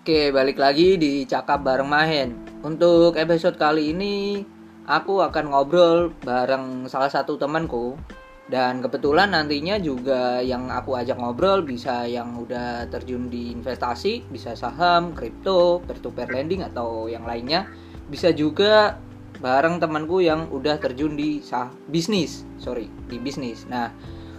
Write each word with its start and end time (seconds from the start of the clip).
Oke, 0.00 0.32
balik 0.32 0.56
lagi 0.56 0.96
di 0.96 1.28
Cakap 1.28 1.60
Bareng 1.60 1.92
Mahen. 1.92 2.32
Untuk 2.64 3.20
episode 3.20 3.60
kali 3.60 3.92
ini, 3.92 4.40
aku 4.88 5.20
akan 5.20 5.52
ngobrol 5.52 6.16
bareng 6.24 6.88
salah 6.88 7.12
satu 7.12 7.36
temanku. 7.36 8.00
Dan 8.48 8.80
kebetulan 8.80 9.36
nantinya 9.36 9.76
juga 9.76 10.40
yang 10.40 10.72
aku 10.72 10.96
ajak 10.96 11.20
ngobrol 11.20 11.60
bisa 11.60 12.08
yang 12.08 12.32
udah 12.32 12.88
terjun 12.88 13.28
di 13.28 13.52
investasi, 13.52 14.24
bisa 14.32 14.56
saham, 14.56 15.12
kripto, 15.12 15.84
peer-to-peer 15.84 16.32
lending 16.32 16.64
atau 16.64 17.04
yang 17.04 17.28
lainnya. 17.28 17.68
Bisa 18.08 18.32
juga 18.32 18.96
bareng 19.36 19.84
temanku 19.84 20.24
yang 20.24 20.48
udah 20.48 20.80
terjun 20.80 21.12
di 21.12 21.44
sah 21.44 21.68
bisnis, 21.92 22.48
sorry, 22.56 22.88
di 23.04 23.20
bisnis. 23.20 23.68
Nah, 23.68 23.92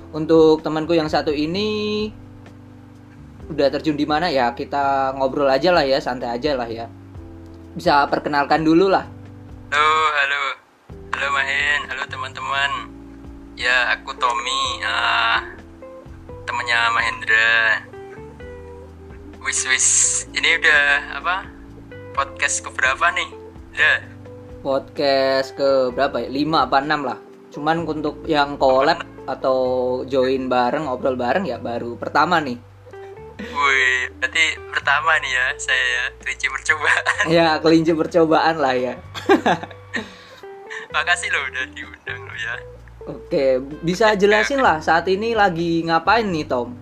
untuk 0.09 0.65
temanku 0.65 0.97
yang 0.97 1.05
satu 1.05 1.29
ini 1.29 2.09
udah 3.51 3.67
terjun 3.67 3.99
di 3.99 4.07
mana 4.07 4.31
ya 4.31 4.55
kita 4.55 5.11
ngobrol 5.19 5.51
aja 5.51 5.75
lah 5.75 5.83
ya 5.83 5.99
santai 5.99 6.31
aja 6.31 6.55
lah 6.55 6.71
ya. 6.71 6.87
Bisa 7.75 8.07
perkenalkan 8.07 8.63
dulu 8.63 8.87
lah. 8.87 9.03
Halo 9.75 9.91
halo. 10.15 10.43
Halo 11.11 11.27
Mahin. 11.35 11.79
Halo 11.91 12.03
teman-teman. 12.07 12.71
Ya 13.59 13.91
aku 13.91 14.15
Tommy. 14.15 14.63
Uh, 14.79 15.39
temannya 16.47 16.79
Mahendra. 16.95 17.51
Wis 19.43 19.67
wis. 19.67 19.87
Ini 20.31 20.63
udah 20.63 20.83
apa? 21.19 21.35
Podcast 22.15 22.63
ke 22.63 22.71
berapa 22.71 23.11
nih? 23.11 23.29
Udah. 23.75 23.99
Podcast 24.63 25.55
ke 25.59 25.91
berapa 25.91 26.23
ya? 26.23 26.29
Lima 26.31 26.67
apa 26.67 26.79
enam 26.79 27.03
lah. 27.03 27.19
Cuman 27.51 27.83
untuk 27.83 28.23
yang 28.27 28.55
collab 28.55 29.03
atau 29.27 29.59
join 30.07 30.47
bareng 30.47 30.87
ngobrol 30.87 31.19
bareng 31.19 31.45
ya 31.45 31.61
baru 31.61 31.93
pertama 31.93 32.41
nih 32.41 32.70
Wih, 33.41 34.13
berarti 34.21 34.45
pertama 34.69 35.17
nih 35.17 35.31
ya 35.33 35.45
saya 35.57 35.81
ya 35.81 36.03
kelinci 36.21 36.47
percobaan. 36.47 37.23
Ya 37.25 37.47
kelinci 37.57 37.93
percobaan 37.97 38.55
lah 38.61 38.75
ya. 38.77 38.93
Makasih 40.93 41.29
loh 41.33 41.41
udah 41.49 41.65
diundang 41.73 42.21
lo 42.27 42.35
ya. 42.37 42.55
Oke, 43.09 43.57
bisa 43.81 44.13
jelasin 44.13 44.61
lah 44.61 44.77
saat 44.77 45.09
ini 45.09 45.33
lagi 45.33 45.81
ngapain 45.89 46.29
nih 46.29 46.45
Tom? 46.45 46.77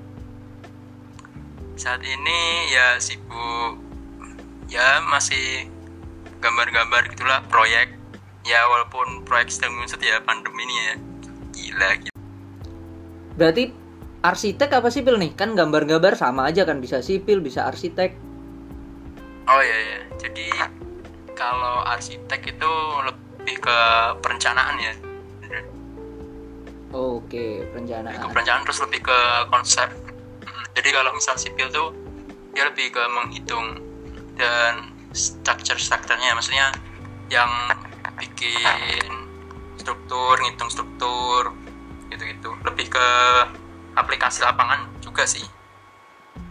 Saat 1.79 2.03
ini 2.03 2.39
ya 2.75 2.99
sibuk 2.99 3.79
ya 4.67 4.99
masih 5.07 5.71
gambar-gambar 6.43 7.07
gitulah 7.07 7.39
proyek 7.47 7.95
ya 8.43 8.67
walaupun 8.67 9.23
proyek 9.23 9.47
sedang 9.47 9.79
ngusut 9.79 10.03
ya 10.03 10.19
pandemi 10.27 10.67
ini 10.67 10.75
ya 10.75 10.93
gila 11.55 11.89
gitu. 12.03 12.15
Berarti 13.39 13.63
arsitek 14.19 14.69
apa 14.81 14.89
sipil 14.91 15.15
nih? 15.15 15.31
Kan 15.35 15.55
gambar-gambar 15.55 16.15
sama 16.19 16.47
aja 16.47 16.67
kan 16.67 16.83
bisa 16.83 16.99
sipil, 16.99 17.39
bisa 17.39 17.67
arsitek. 17.67 18.15
Oh 19.49 19.61
iya 19.63 19.77
ya. 19.79 19.99
Jadi 20.19 20.47
kalau 21.33 21.81
arsitek 21.87 22.41
itu 22.57 22.71
lebih 23.07 23.55
ke 23.63 23.79
perencanaan 24.19 24.75
ya. 24.77 24.93
Oke, 26.89 27.69
perencanaan. 27.69 28.17
Lebih 28.17 28.21
ke 28.25 28.29
perencanaan 28.33 28.63
terus 28.65 28.79
lebih 28.83 29.01
ke 29.05 29.19
konsep. 29.53 29.89
Jadi 30.73 30.89
kalau 30.89 31.11
misal 31.13 31.37
sipil 31.37 31.69
tuh 31.69 31.93
dia 32.53 32.65
lebih 32.65 32.91
ke 32.91 33.03
menghitung 33.13 33.77
dan 34.35 34.93
structure-strukturnya 35.13 36.33
maksudnya 36.37 36.73
yang 37.29 37.49
bikin 38.17 39.09
struktur, 39.77 40.37
ngitung 40.41 40.69
struktur 40.69 41.53
gitu-gitu. 42.09 42.51
Lebih 42.65 42.89
ke 42.89 43.07
aplikasi 43.99 44.39
lapangan 44.41 44.87
juga 45.03 45.27
sih. 45.27 45.43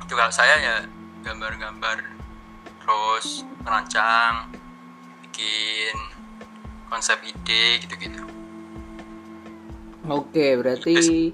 Itu 0.05 0.13
kalau 0.13 0.33
saya 0.33 0.61
ya 0.61 0.77
gambar-gambar 1.25 2.05
terus 2.85 3.45
merancang 3.65 4.53
bikin 5.25 5.97
konsep 6.89 7.21
ide 7.25 7.85
gitu-gitu. 7.85 8.25
Oke 10.09 10.57
berarti 10.57 11.33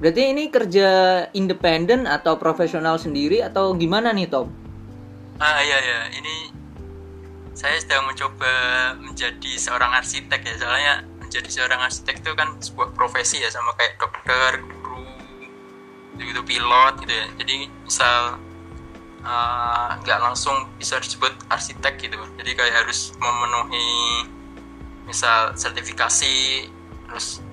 berarti 0.00 0.22
ini 0.32 0.48
kerja 0.48 0.88
independen 1.36 2.08
atau 2.08 2.40
profesional 2.40 2.96
sendiri 2.96 3.44
atau 3.44 3.76
gimana 3.76 4.16
nih 4.16 4.28
Tom? 4.32 4.48
Ah 5.36 5.60
iya 5.60 5.78
ya 5.80 6.00
ini 6.16 6.54
saya 7.54 7.78
sedang 7.78 8.08
mencoba 8.08 8.52
menjadi 8.98 9.52
seorang 9.60 9.92
arsitek 9.94 10.40
ya. 10.40 10.54
Soalnya 10.56 10.94
menjadi 11.20 11.48
seorang 11.50 11.80
arsitek 11.84 12.24
itu 12.24 12.32
kan 12.32 12.48
sebuah 12.58 12.96
profesi 12.96 13.44
ya 13.44 13.50
sama 13.52 13.76
kayak 13.76 14.00
dokter 14.00 14.62
gitu 16.18 16.40
pilot 16.46 16.94
gitu 17.02 17.12
ya. 17.12 17.26
Jadi 17.42 17.56
misal 17.82 18.38
uh, 19.24 19.88
nggak 20.02 20.18
uh, 20.20 20.22
langsung 20.30 20.68
bisa 20.78 21.00
disebut 21.00 21.32
arsitek 21.50 21.94
gitu. 21.98 22.18
Jadi 22.38 22.50
kayak 22.54 22.84
harus 22.84 23.14
memenuhi 23.18 24.28
misal 25.04 25.52
sertifikasi 25.58 26.66
terus 27.10 27.44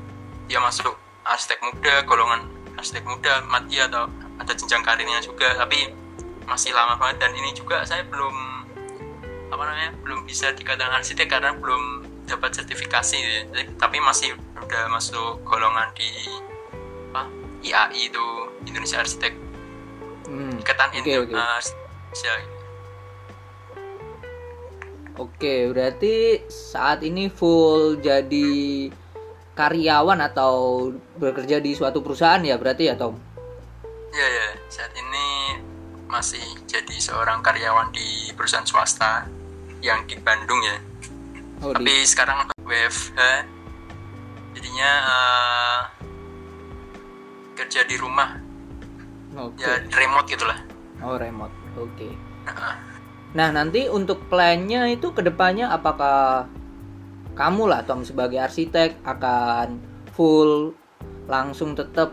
dia 0.47 0.59
masuk 0.63 0.95
arsitek 1.27 1.59
muda 1.61 2.01
golongan 2.07 2.47
arsitek 2.79 3.03
muda 3.03 3.43
mati 3.51 3.77
atau 3.79 4.07
ada 4.37 4.51
jenjang 4.53 4.85
karirnya 4.85 5.21
juga. 5.23 5.57
Tapi 5.57 5.89
masih 6.45 6.75
lama 6.75 6.97
banget 6.99 7.23
dan 7.23 7.31
ini 7.37 7.55
juga 7.55 7.85
saya 7.87 8.03
belum 8.09 8.35
apa 9.51 9.63
namanya 9.67 9.91
belum 10.03 10.23
bisa 10.23 10.55
dikatakan 10.55 11.03
arsitek 11.03 11.27
karena 11.27 11.51
belum 11.57 12.07
dapat 12.29 12.55
sertifikasi. 12.55 13.17
Ya. 13.17 13.65
Tapi 13.75 13.97
masih 13.99 14.37
udah 14.61 14.87
masuk 14.93 15.43
golongan 15.43 15.91
di 15.97 16.07
IAI 17.61 18.09
itu 18.09 18.25
Indonesia 18.65 19.01
Arsitek 19.01 19.33
hmm. 20.27 20.61
Ikatan 20.61 20.89
okay, 20.91 20.97
Indo 21.01 21.09
okay. 21.25 21.33
Indonesia 21.33 22.33
Oke, 25.19 25.69
berarti 25.69 26.47
saat 26.49 27.05
ini 27.05 27.29
full 27.29 28.01
jadi 28.01 28.89
karyawan 29.53 30.23
atau 30.23 30.89
bekerja 31.19 31.61
di 31.61 31.75
suatu 31.77 32.01
perusahaan 32.01 32.41
ya 32.41 32.57
berarti 32.57 32.89
ya 32.89 32.95
Tom? 32.97 33.19
Iya 34.11 34.27
ya, 34.27 34.47
saat 34.71 34.89
ini 34.97 35.59
masih 36.09 36.41
jadi 36.65 36.95
seorang 36.97 37.43
karyawan 37.45 37.93
di 37.93 38.33
perusahaan 38.33 38.65
swasta 38.65 39.29
yang 39.83 40.03
di 40.09 40.17
Bandung 40.17 40.57
ya. 40.63 40.77
Oh, 41.61 41.75
Tapi 41.75 41.93
di... 42.01 42.07
sekarang 42.07 42.49
WFH, 42.65 43.19
jadinya 44.57 44.91
uh, 45.05 45.79
kerja 47.61 47.85
di 47.85 47.93
rumah. 48.01 48.41
Okay. 49.31 49.63
ya 49.63 49.73
remote 49.93 50.27
gitulah. 50.27 50.57
Oh 51.05 51.15
remote. 51.15 51.53
Oke. 51.77 52.09
Okay. 52.09 52.13
nah 53.37 53.53
nanti 53.53 53.87
untuk 53.87 54.27
plannya 54.27 54.91
itu 54.91 55.13
ke 55.15 55.23
depannya 55.23 55.71
apakah 55.71 56.49
kamu 57.37 57.69
lah 57.69 57.85
Tom 57.87 58.03
sebagai 58.03 58.41
arsitek 58.43 58.99
akan 59.07 59.79
full 60.11 60.75
langsung 61.31 61.77
tetap 61.77 62.11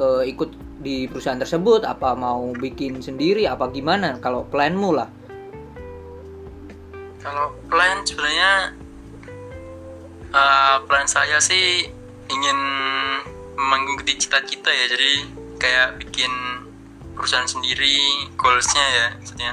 uh, 0.00 0.24
ikut 0.24 0.54
di 0.80 1.10
perusahaan 1.10 1.36
tersebut? 1.36 1.84
Apa 1.84 2.16
mau 2.16 2.54
bikin 2.56 3.02
sendiri? 3.02 3.44
Apa 3.44 3.68
gimana 3.68 4.16
kalau 4.22 4.48
planmu 4.48 4.90
lah? 4.96 5.10
Kalau 7.20 7.52
plan 7.68 8.06
sebenarnya 8.06 8.72
uh, 10.30 10.78
plan 10.86 11.04
saya 11.04 11.42
sih 11.42 11.90
ingin 12.32 12.58
mengikuti 13.56 14.20
cita-cita 14.20 14.68
ya 14.68 14.86
jadi 14.92 15.12
kayak 15.56 15.88
bikin 16.04 16.32
perusahaan 17.16 17.48
sendiri 17.48 18.28
goalsnya 18.36 18.84
ya 18.84 19.06
maksudnya 19.16 19.52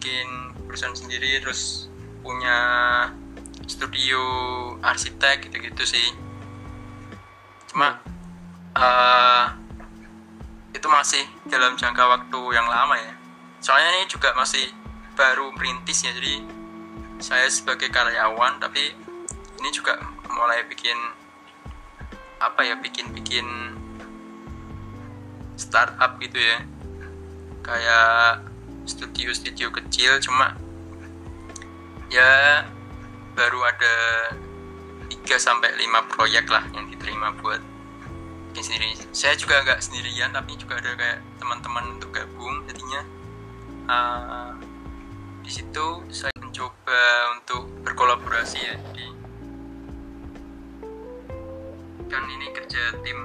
bikin 0.00 0.28
perusahaan 0.64 0.96
sendiri 0.96 1.40
terus 1.44 1.92
punya 2.24 2.58
studio 3.66 4.22
arsitek 4.80 5.46
gitu-gitu 5.50 5.82
sih. 5.84 6.06
Cuma 7.70 8.00
uh, 8.78 9.44
itu 10.72 10.86
masih 10.86 11.22
dalam 11.50 11.74
jangka 11.74 12.02
waktu 12.06 12.40
yang 12.54 12.66
lama 12.66 12.94
ya. 12.96 13.14
Soalnya 13.60 14.02
ini 14.02 14.06
juga 14.06 14.32
masih 14.38 14.70
baru 15.18 15.50
merintis 15.56 16.04
ya 16.04 16.12
jadi 16.12 16.44
saya 17.16 17.48
sebagai 17.48 17.88
karyawan 17.88 18.60
tapi 18.60 18.92
ini 19.56 19.68
juga 19.72 19.96
mulai 20.28 20.60
bikin 20.68 20.94
apa 22.40 22.60
ya 22.64 22.76
bikin-bikin 22.76 23.46
startup 25.56 26.20
gitu 26.20 26.36
ya 26.36 26.58
kayak 27.64 28.44
studio-studio 28.86 29.72
kecil 29.72 30.20
cuma 30.22 30.54
ya 32.12 32.62
baru 33.34 33.60
ada 33.66 33.96
3 35.10 35.26
sampai 35.36 35.74
5 35.74 36.12
proyek 36.12 36.46
lah 36.48 36.62
yang 36.72 36.86
diterima 36.88 37.34
buat 37.42 37.58
bikin 38.52 38.62
sendiri. 38.62 38.90
Saya 39.10 39.34
juga 39.36 39.60
nggak 39.66 39.80
sendirian 39.82 40.30
tapi 40.32 40.54
juga 40.56 40.78
ada 40.80 40.94
kayak 40.96 41.20
teman-teman 41.42 41.84
untuk 41.98 42.14
gabung 42.14 42.64
jadinya 42.64 43.02
uh, 43.90 44.52
di 45.44 45.50
situ 45.52 45.86
saya 46.08 46.32
mencoba 46.40 47.00
untuk 47.36 47.68
berkolaborasi 47.84 48.58
ya. 48.62 48.74
Jadi 48.92 49.06
kan 52.06 52.22
ini 52.30 52.46
kerja 52.54 52.94
tim 53.02 53.18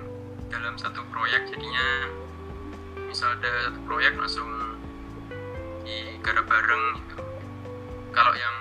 dalam 0.49 0.75
satu 0.77 1.05
proyek. 1.13 1.47
Jadinya 1.53 1.87
misal 3.07 3.37
ada 3.37 3.69
satu 3.69 3.79
proyek 3.85 4.17
langsung 4.17 4.49
di 5.85 6.17
garap 6.25 6.45
bareng 6.49 6.83
gitu. 7.01 7.17
Kalau 8.11 8.33
yang 8.35 8.55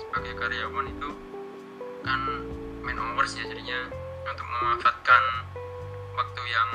sebagai 0.00 0.32
karyawan 0.36 0.86
itu 0.88 1.10
kan 2.02 2.20
main 2.82 2.98
hours 2.98 3.36
ya 3.36 3.44
jadinya 3.44 3.90
untuk 4.28 4.46
memanfaatkan 4.48 5.22
waktu 6.16 6.42
yang 6.48 6.70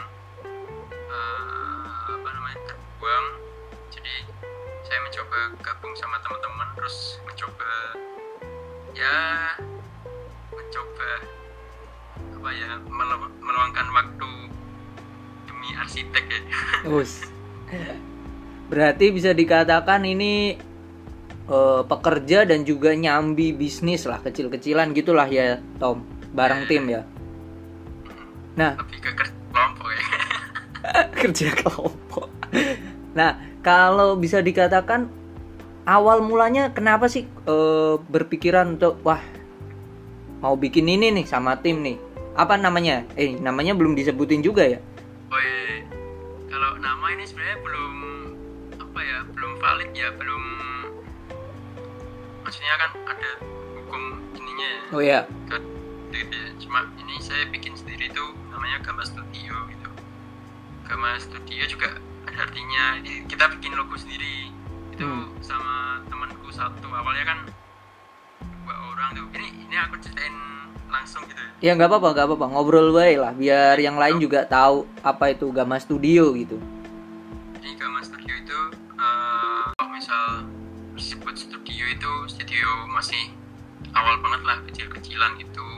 eh, 1.09 1.85
apa 2.13 2.29
namanya 2.29 2.59
terbuang. 2.69 3.27
Jadi 3.89 4.15
saya 4.85 4.99
mencoba 5.01 5.39
gabung 5.65 5.93
sama 5.97 6.17
teman-teman 6.21 6.67
terus 6.77 7.17
mencoba 7.25 7.71
ya 8.93 9.17
mencoba 10.53 11.09
apa 12.43 12.51
ya 12.51 12.75
melu- 12.91 13.35
meluangkan 13.39 13.87
waktu 13.95 14.29
demi 15.47 15.69
arsitek 15.79 16.23
ya 16.27 16.41
Us. 16.99 17.23
Berarti 18.67 19.15
bisa 19.15 19.31
dikatakan 19.31 20.03
ini 20.03 20.59
eh, 21.47 21.81
pekerja 21.87 22.43
dan 22.43 22.67
juga 22.67 22.91
nyambi 22.99 23.55
bisnis 23.55 24.03
lah 24.03 24.19
kecil-kecilan 24.19 24.91
gitulah 24.91 25.23
ya 25.31 25.63
Tom 25.79 26.03
bareng 26.35 26.67
tim 26.67 26.83
ya. 26.91 27.07
Nah 28.59 28.75
lebih 28.75 28.99
ke 28.99 29.11
kerja 29.15 29.39
kelompok 29.55 29.87
ya 29.87 30.03
kerja 31.23 31.47
kelompok. 31.55 32.27
Nah 33.15 33.39
kalau 33.63 34.19
bisa 34.19 34.43
dikatakan 34.43 35.07
awal 35.87 36.19
mulanya 36.19 36.75
kenapa 36.75 37.07
sih 37.07 37.23
eh, 37.23 37.95
berpikiran 38.03 38.75
untuk 38.75 38.99
wah 39.07 39.23
mau 40.43 40.59
bikin 40.59 40.91
ini 40.91 41.07
nih 41.07 41.23
sama 41.23 41.55
tim 41.63 41.79
nih 41.79 42.11
apa 42.33 42.53
namanya? 42.55 43.05
Eh 43.13 43.37
namanya 43.37 43.73
belum 43.73 43.93
disebutin 43.93 44.41
juga 44.41 44.65
ya? 44.65 44.79
oh 45.27 45.39
iya 45.39 45.81
kalau 46.47 46.77
nama 46.77 47.05
ini 47.09 47.23
sebenarnya 47.23 47.57
belum 47.59 47.93
apa 48.77 48.99
ya 49.01 49.17
belum 49.27 49.51
valid 49.57 49.91
ya 49.91 50.13
belum 50.13 50.43
maksudnya 52.43 52.75
kan 52.77 52.91
ada 53.07 53.31
hukum 53.75 54.03
ininya 54.35 54.67
ya 54.67 54.81
Oh 54.93 55.01
ya. 55.01 55.19
Kan, 55.49 55.61
gitu 56.09 56.29
ya. 56.31 56.49
cuma 56.61 56.85
ini 56.97 57.17
saya 57.17 57.49
bikin 57.49 57.73
sendiri 57.73 58.13
tuh 58.13 58.29
namanya 58.49 58.77
Gama 58.81 59.01
Studio 59.01 59.53
gitu 59.69 59.89
Gama 60.85 61.17
Studio 61.17 61.63
juga 61.65 61.89
ada 62.29 62.45
artinya 62.45 63.01
kita 63.25 63.45
bikin 63.57 63.73
logo 63.73 63.95
sendiri 63.95 64.53
itu 64.93 65.01
Hmm. 65.01 65.25
sama 65.41 66.05
temanku 66.05 66.53
satu 66.53 66.85
awalnya 66.85 67.25
kan 67.25 67.39
dua 68.61 68.75
orang 68.93 69.09
tuh 69.11 69.25
ini 69.33 69.65
ini 69.65 69.75
aku 69.75 69.97
ceritain 69.97 70.37
langsung 70.93 71.25
gitu 71.25 71.41
ya 71.41 71.53
Ya 71.63 71.71
nggak 71.79 71.95
apa-apa, 71.95 72.11
nggak 72.11 72.27
apa-apa. 72.27 72.45
Ngobrol 72.51 72.91
baik 72.91 73.17
lah, 73.23 73.31
biar 73.31 73.79
yang 73.79 73.95
lain 73.95 74.19
juga 74.19 74.43
tahu 74.43 74.83
apa 74.99 75.31
itu 75.31 75.47
Gama 75.47 75.79
Studio 75.79 76.35
gitu. 76.35 76.59
Jadi 77.55 77.79
Gama 77.79 78.03
Studio 78.03 78.35
itu 78.35 78.59
eh, 78.99 79.63
kalau 79.79 79.89
misal 79.95 80.43
disebut 80.91 81.39
studio 81.39 81.87
itu 81.87 82.11
studio 82.27 82.67
masih 82.91 83.31
awal 83.95 84.19
banget 84.19 84.43
lah 84.43 84.57
kecil-kecilan 84.67 85.39
gitu. 85.39 85.69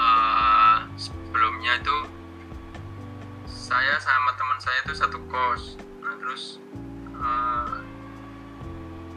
Eh, 0.00 0.78
sebelumnya 0.96 1.76
itu 1.76 1.96
saya 3.44 4.00
sama 4.00 4.32
teman 4.40 4.58
saya 4.64 4.80
itu 4.80 4.96
satu 4.96 5.20
kos. 5.28 5.76
Nah 6.00 6.16
terus 6.24 6.56
eh, 7.04 7.76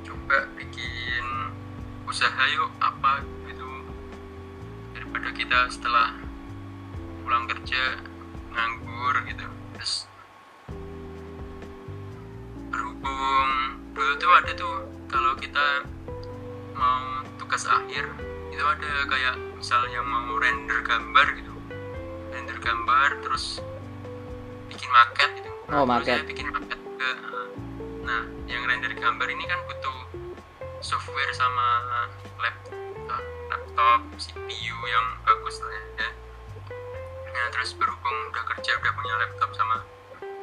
coba 0.04 0.44
bikin 0.60 1.26
usaha 2.04 2.44
yuk 2.52 2.68
apa 2.84 3.24
daripada 5.10 5.34
kita 5.34 5.60
setelah 5.74 6.14
pulang 7.26 7.50
kerja 7.50 7.98
nganggur 8.54 9.26
gitu. 9.26 9.48
Terus 9.74 10.06
berhubung 12.70 13.50
dulu 13.98 14.14
tuh 14.22 14.32
ada 14.38 14.52
tuh 14.54 14.76
kalau 15.10 15.34
kita 15.42 15.90
mau 16.78 17.26
tugas 17.42 17.66
akhir 17.66 18.06
itu 18.54 18.62
ada 18.62 19.10
kayak 19.10 19.34
misalnya 19.58 20.06
mau 20.06 20.38
render 20.38 20.78
gambar 20.86 21.28
gitu. 21.42 21.54
Render 22.30 22.58
gambar 22.62 23.10
terus 23.26 23.66
bikin 24.70 24.94
maket 24.94 25.30
gitu. 25.42 25.50
Oh, 25.74 25.90
maket. 25.90 26.22
bikin 26.30 26.54
maket 26.54 26.78
juga 26.86 27.18
nah 28.06 28.26
yang 28.46 28.66
render 28.66 28.94
gambar 28.94 29.30
ini 29.30 29.46
kan 29.46 29.58
butuh 29.70 29.98
software 30.82 31.34
sama 31.34 31.86
laptop 32.42 32.79
laptop 33.80 34.12
CPU 34.20 34.76
yang 34.92 35.08
bagus 35.24 35.64
lah 35.64 35.72
ya. 35.72 36.08
Nah 37.32 37.48
terus 37.56 37.72
berhubung 37.80 38.18
udah 38.28 38.44
kerja 38.52 38.76
udah 38.76 38.92
punya 38.92 39.16
laptop 39.24 39.56
sama 39.56 39.88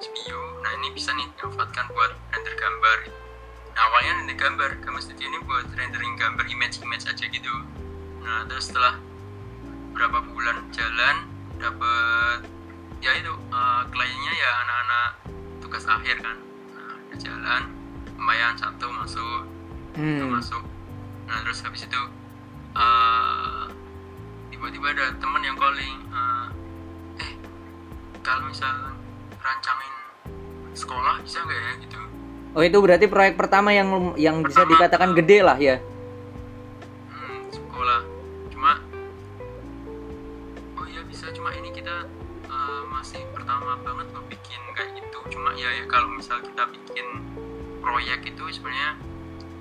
CPU 0.00 0.40
nah 0.64 0.72
ini 0.80 0.88
bisa 0.96 1.12
nih 1.12 1.28
dimanfaatkan 1.36 1.84
buat 1.92 2.16
render 2.32 2.56
gambar. 2.56 2.98
Nah 3.76 3.82
awalnya 3.92 4.24
render 4.24 4.40
gambar 4.40 4.70
gambar 4.80 5.02
studio 5.04 5.28
ini 5.28 5.38
buat 5.44 5.68
rendering 5.68 6.16
gambar 6.16 6.48
image-image 6.48 7.04
aja 7.12 7.24
gitu. 7.28 7.52
Nah 8.24 8.48
terus 8.48 8.72
setelah 8.72 8.96
berapa 9.92 10.16
bulan 10.32 10.72
jalan 10.72 11.28
dapat 11.60 12.40
ya 13.04 13.20
itu 13.20 13.36
eh, 13.36 13.82
kliennya 13.92 14.32
ya 14.32 14.50
anak-anak 14.64 15.08
tugas 15.60 15.84
akhir 15.84 16.24
kan. 16.24 16.40
Nah 16.72 17.20
jalan 17.20 17.62
lumayan 18.16 18.56
satu 18.56 18.88
masuk 18.96 19.44
Hmm. 19.92 20.24
masuk. 20.32 20.64
Nah 21.28 21.36
terus 21.44 21.60
habis 21.64 21.84
itu 21.84 22.00
eh, 22.76 23.64
tiba-tiba 24.52 24.86
ada 24.92 25.06
teman 25.16 25.42
yang 25.42 25.56
calling 25.56 25.96
eh, 26.12 26.46
eh 27.24 27.32
kalau 28.20 28.44
misal 28.48 28.72
rancangin 29.40 29.94
sekolah 30.76 31.16
bisa 31.24 31.40
nggak 31.40 31.60
ya 31.60 31.72
gitu? 31.80 31.98
Oh 32.56 32.62
itu 32.64 32.78
berarti 32.80 33.06
proyek 33.08 33.36
pertama 33.36 33.72
yang 33.72 34.16
yang 34.16 34.40
bisa 34.40 34.64
dikatakan 34.64 35.12
gede 35.16 35.44
lah 35.44 35.56
ya. 35.60 35.76
hmm, 37.12 37.52
sekolah. 37.52 38.00
Cuma 38.52 38.80
oh 40.80 40.86
iya 40.88 41.04
bisa 41.08 41.32
cuma 41.32 41.52
ini 41.56 41.72
kita 41.72 42.04
eh, 42.48 42.82
masih 42.92 43.24
pertama 43.32 43.76
banget 43.80 44.08
loh 44.12 44.24
bikin 44.28 44.60
kayak 44.76 44.90
gitu. 45.00 45.18
Cuma 45.36 45.52
ya, 45.56 45.68
ya 45.72 45.84
kalau 45.88 46.12
misal 46.12 46.40
kita 46.44 46.64
bikin 46.72 47.06
proyek 47.80 48.24
itu 48.24 48.44
sebenarnya 48.50 48.98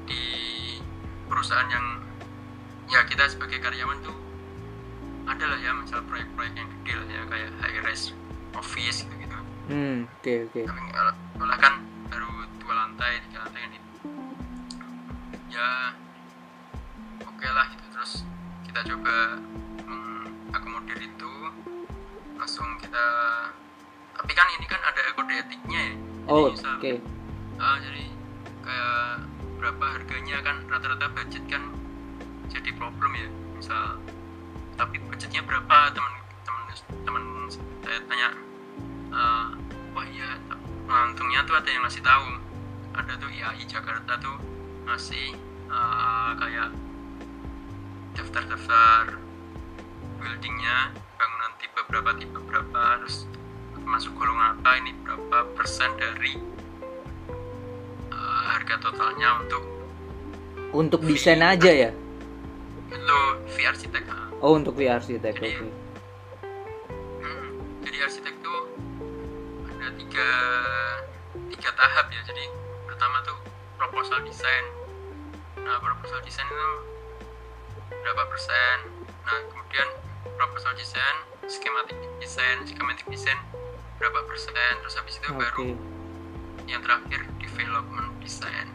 di 0.06 0.24
perusahaan 1.28 1.70
yang 1.70 2.05
ya 2.88 3.02
kita 3.06 3.26
sebagai 3.28 3.58
karyawan 3.60 3.98
tuh 4.02 4.16
ada 5.26 5.46
lah 5.50 5.60
ya 5.60 5.74
misal 5.74 6.06
proyek-proyek 6.06 6.54
yang 6.54 6.70
gede 6.70 6.94
lah 6.94 7.08
ya 7.10 7.22
kayak 7.26 7.50
high 7.60 7.80
rise 7.82 8.14
office 8.54 9.04
gitu 9.04 9.16
gitu 9.20 9.38
Hmm, 9.66 10.06
oke 10.06 10.34
oke. 10.46 10.62
tapi 10.62 10.82
kalau 10.94 11.56
kan 11.58 11.74
baru 12.06 12.30
dua 12.62 12.74
lantai 12.78 13.18
tiga 13.26 13.42
lantai 13.42 13.60
kan 13.66 13.72
itu 13.74 13.90
ya 15.50 15.70
oke 17.26 17.48
lah 17.50 17.66
gitu. 17.74 17.86
Terus 17.90 18.12
kita 18.70 18.80
coba 18.94 19.42
mengakomodir 19.90 21.02
itu. 21.02 21.34
Langsung 22.38 22.78
kita 22.78 23.06
tapi 24.14 24.32
kan 24.38 24.48
ini 24.54 24.70
kan 24.70 24.78
ada 24.86 25.02
kode 25.18 25.34
etiknya 25.34 25.82
ya. 25.82 25.96
Oh, 26.30 26.54
oke. 26.54 26.92
ah, 27.58 27.76
jadi 27.82 28.06
kayak 28.62 29.02
berapa 29.58 29.86
harganya 29.98 30.38
kan 30.46 30.62
rata-rata 30.70 31.10
budget 31.10 31.42
kan 31.50 31.74
jadi 32.56 32.72
problem 32.80 33.12
ya. 33.20 33.28
Misal 33.60 34.00
tapi 34.80 35.00
budgetnya 35.04 35.44
berapa? 35.44 35.92
Teman 35.92 36.14
teman 37.04 37.22
teman 37.24 37.24
saya 37.84 38.00
tanya 38.08 38.30
eh, 39.12 39.48
wah 39.92 40.06
iya 40.08 40.40
untungnya 40.88 41.44
tuh 41.44 41.56
ada 41.60 41.70
yang 41.70 41.84
ngasih 41.84 42.04
tahu. 42.04 42.28
Ada 42.96 43.20
tuh 43.20 43.28
IAI 43.28 43.64
Jakarta 43.68 44.16
tuh 44.24 44.38
ngasih 44.88 45.36
eh, 45.68 46.32
kayak 46.40 46.70
daftar-daftar 48.16 49.20
buildingnya 50.16 50.96
bangunan 51.20 51.52
tipe 51.60 51.82
berapa 51.92 52.12
tipe 52.16 52.40
berapa 52.48 53.04
terus 53.04 53.28
masuk 53.86 54.16
golongan 54.18 54.58
apa 54.58 54.80
ini 54.80 54.96
berapa 55.04 55.52
persen 55.54 55.92
dari 56.00 56.40
eh, 58.10 58.42
harga 58.50 58.76
totalnya 58.80 59.44
untuk 59.44 59.64
Untuk 60.76 61.08
desain 61.08 61.40
aja 61.40 61.72
ya. 61.72 61.92
Itu 62.96 63.20
fee 63.52 63.68
arsitek. 63.68 64.04
Oh 64.40 64.56
untuk 64.56 64.74
VR 64.74 64.98
arsitek. 64.98 65.34
Oke. 65.36 65.48
Jadi- 65.52 65.84
Hmm, 67.20 67.48
jadi 67.84 67.98
arsitek 68.06 68.36
tuh 68.40 68.60
ada 69.68 69.88
tiga 69.96 70.30
tiga 71.52 71.70
tahap 71.74 72.06
ya 72.10 72.22
jadi 72.24 72.44
pertama 72.86 73.20
tuh 73.22 73.38
proposal 73.76 74.22
desain 74.24 74.66
nah 75.60 75.78
proposal 75.78 76.22
desain 76.22 76.46
itu 76.46 76.70
berapa 77.92 78.24
persen 78.30 78.78
nah 79.26 79.40
kemudian 79.50 79.88
proposal 80.38 80.72
desain 80.78 81.16
schematic 81.50 81.98
desain 82.22 82.58
schematic 82.66 83.06
desain 83.10 83.38
berapa 83.98 84.20
persen 84.26 84.74
terus 84.80 84.96
habis 84.96 85.18
itu 85.18 85.30
Oke. 85.30 85.42
baru 85.42 85.68
yang 86.66 86.82
terakhir 86.82 87.22
development 87.42 88.10
design 88.22 88.68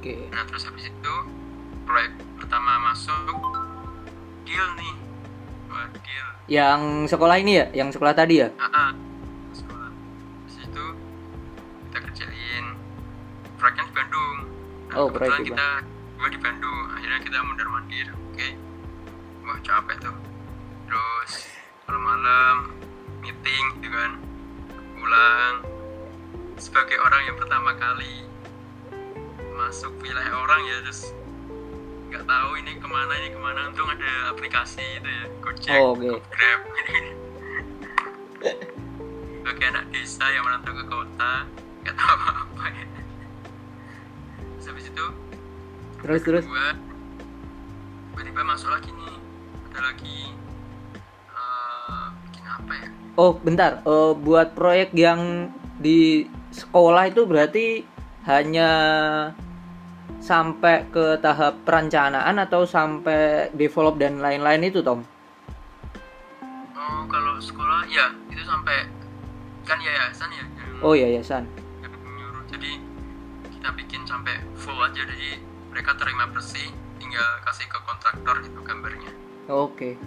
Oke. 0.00 0.28
nah 0.30 0.44
terus 0.44 0.68
habis 0.68 0.88
itu 0.88 1.14
proyek 1.84 2.12
pertama 2.40 2.92
masuk. 2.92 3.38
Deal 4.44 4.68
nih. 4.76 4.94
Deal 6.04 6.28
Yang 6.48 7.12
sekolah 7.12 7.36
ini 7.40 7.52
ya, 7.60 7.66
yang 7.72 7.88
sekolah 7.88 8.12
tadi 8.12 8.44
ya. 8.44 8.48
Ah, 8.60 8.66
ah. 8.68 8.90
sekolah. 9.56 9.90
Di 10.44 10.50
situ 10.52 10.84
kita 11.88 11.98
kerjain 12.04 12.64
proyeknya 13.56 13.84
juga 13.88 14.02
nah, 14.04 14.96
Oh, 15.00 15.08
proyek 15.08 15.32
di 15.40 15.44
kita 15.52 15.68
gue 16.20 16.28
di 16.30 16.38
Bandung. 16.40 16.78
Akhirnya 16.92 17.18
kita 17.24 17.38
mundur 17.44 17.68
mandir. 17.72 18.06
Oke. 18.32 18.48
Wah 19.44 19.58
capek 19.60 19.96
tuh. 20.00 20.16
Terus 20.88 21.32
malam-malam 21.88 22.56
meeting 23.24 23.64
gitu 23.80 23.96
kan. 23.96 24.12
Pulang. 25.00 25.54
Sebagai 26.60 26.96
orang 27.02 27.22
yang 27.28 27.36
pertama 27.36 27.76
kali 27.76 28.24
masuk 29.54 29.94
wilayah 30.02 30.34
orang 30.44 30.60
ya 30.66 30.76
terus 30.82 31.14
nggak 32.14 32.30
tahu 32.30 32.50
ini 32.62 32.78
ke 32.78 32.86
mana 32.86 33.12
ini 33.18 33.28
ke 33.34 33.40
mana. 33.42 33.60
Untung 33.74 33.90
ada 33.90 34.30
aplikasi 34.30 35.02
itu 35.02 35.08
ya 35.10 35.24
Gojek 35.42 35.74
Oh, 35.74 35.98
oke. 35.98 36.22
Grab. 36.30 36.60
Sebagai 39.42 39.66
anak 39.74 39.84
desa 39.90 40.24
yang 40.30 40.46
merantau 40.46 40.72
ke 40.78 40.84
kota 40.86 41.32
nggak 41.82 41.96
tahu 41.98 42.10
apa-apa 42.14 42.64
ya. 42.70 42.86
Terus 44.54 44.66
habis 44.70 44.86
itu 44.88 45.06
terus 46.04 46.20
terus? 46.22 46.44
gue 46.46 46.68
tiba-tiba 48.14 48.42
masuk 48.46 48.70
lagi 48.70 48.94
nih. 48.94 49.18
Ada 49.74 49.80
lagi 49.82 50.18
eh, 51.34 52.04
bikin 52.30 52.44
apa 52.46 52.72
ya? 52.78 52.88
Oh 53.18 53.34
bentar. 53.42 53.82
Eh, 53.82 54.12
buat 54.22 54.54
proyek 54.54 54.94
yang 54.94 55.50
di 55.82 56.30
sekolah 56.54 57.10
itu 57.10 57.26
berarti 57.26 57.82
hanya 58.30 58.70
sampai 60.24 60.88
ke 60.88 61.20
tahap 61.20 61.60
perencanaan 61.68 62.40
atau 62.40 62.64
sampai 62.64 63.52
develop 63.52 64.00
dan 64.00 64.24
lain-lain 64.24 64.72
itu 64.72 64.80
Tom? 64.80 65.04
Oh 66.72 67.04
kalau 67.12 67.36
sekolah 67.36 67.84
ya 67.92 68.08
itu 68.32 68.40
sampai 68.40 68.88
kan 69.68 69.76
yayasan 69.84 70.32
ya 70.32 70.44
yang, 70.44 70.80
oh 70.80 70.96
iya 70.96 71.20
ya 71.20 71.20
San 71.20 71.44
yang 71.84 71.92
nyuruh. 71.92 72.40
Jadi 72.48 72.80
kita 73.52 73.68
bikin 73.76 74.08
sampai 74.08 74.40
full 74.56 74.80
aja. 74.80 75.04
Jadi 75.04 75.44
mereka 75.68 75.92
terima 76.00 76.24
bersih 76.32 76.72
tinggal 76.96 77.28
kasih 77.44 77.68
ke 77.68 77.78
kontraktor 77.84 78.40
itu 78.40 78.60
gambarnya. 78.64 79.12
Oke. 79.52 80.00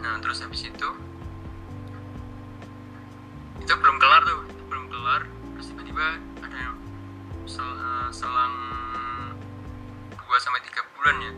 Nah 0.00 0.16
terus 0.24 0.40
habis 0.40 0.64
itu 0.64 0.88
itu 3.60 3.72
belum 3.76 3.96
kelar 4.00 4.24
tuh 4.24 4.40
itu 4.48 4.62
belum 4.72 4.84
kelar. 4.88 5.22
Terus 5.56 5.66
tiba-tiba 5.68 6.06
ada 6.40 6.56
yang 6.56 6.76
sel- 7.46 7.78
eh, 7.78 8.08
selang 8.10 8.54
2 10.12 10.38
sampai 10.38 10.60
tiga 10.66 10.82
bulan 10.92 11.16
ya 11.22 11.32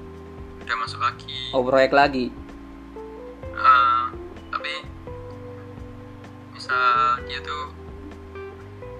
udah 0.65 0.77
masuk 0.81 1.01
lagi. 1.01 1.53
Oh 1.53 1.63
proyek 1.63 1.93
lagi? 1.93 2.33
Eh, 3.45 4.05
tapi 4.49 4.73
misal 6.53 6.85
dia 7.25 7.41
tuh 7.41 7.73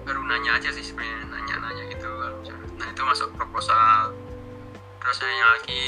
baru 0.05 0.21
nanya 0.25 0.57
aja 0.57 0.69
sih 0.71 0.81
sebenarnya 0.81 1.29
nanya-nanya 1.29 1.83
gitu 1.91 2.09
nah 2.79 2.87
itu 2.87 3.01
masuk 3.03 3.29
proposal. 3.35 4.15
Terus 4.99 5.17
yang 5.19 5.49
lagi 5.57 5.87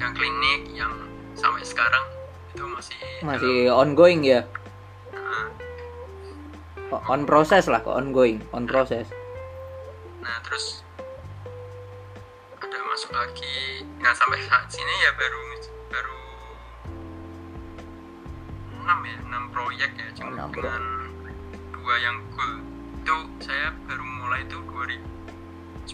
yang 0.00 0.12
klinik 0.16 0.60
yang 0.72 0.92
sampai 1.36 1.60
sekarang 1.60 2.04
itu 2.50 2.64
masih 2.64 2.98
masih 3.20 3.56
ongoing 3.68 4.24
ya? 4.24 4.40
Nah, 5.12 5.46
O- 6.90 7.04
on 7.06 7.28
proses 7.28 7.68
lah 7.68 7.84
kok 7.84 7.94
ongoing 7.94 8.40
on 8.50 8.64
proses 8.64 9.06
nah 10.20 10.36
terus 10.44 10.84
ada 12.60 12.78
masuk 12.86 13.10
lagi. 13.16 13.82
Nah 14.04 14.12
sampai 14.12 14.36
saat 14.44 14.68
sini 14.68 14.94
ya 15.02 15.10
baru 15.16 15.42
baru 15.90 16.20
enam 18.84 18.98
ya 19.02 19.16
enam 19.26 19.44
proyek 19.50 19.90
ya. 19.96 20.08
Cuma 20.14 20.44
Oh, 20.44 20.48
dengan 20.52 20.82
dua 21.72 21.94
yang 21.98 22.20
goal. 22.36 22.52
Itu 23.00 23.16
saya 23.40 23.72
baru 23.88 24.04
mulai 24.04 24.44
itu 24.44 24.60
2019 24.60 25.88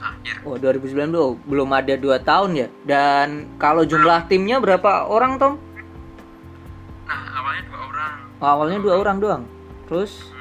akhir. 0.00 0.34
Oh 0.48 0.56
2019 0.56 1.12
oh, 1.20 1.36
belum 1.44 1.68
ada 1.76 1.94
dua 2.00 2.16
tahun 2.18 2.50
ya? 2.56 2.68
Dan 2.88 3.60
kalau 3.60 3.84
jumlah 3.84 4.24
timnya 4.26 4.56
berapa 4.56 5.04
orang 5.04 5.36
Tom? 5.36 5.60
Nah 7.04 7.22
awalnya 7.38 7.62
dua 7.68 7.80
orang. 7.92 8.16
Oh, 8.40 8.48
awalnya 8.48 8.78
dua 8.80 8.94
orang 8.96 9.20
doang. 9.20 9.44
Terus? 9.84 10.32
Hmm. 10.32 10.39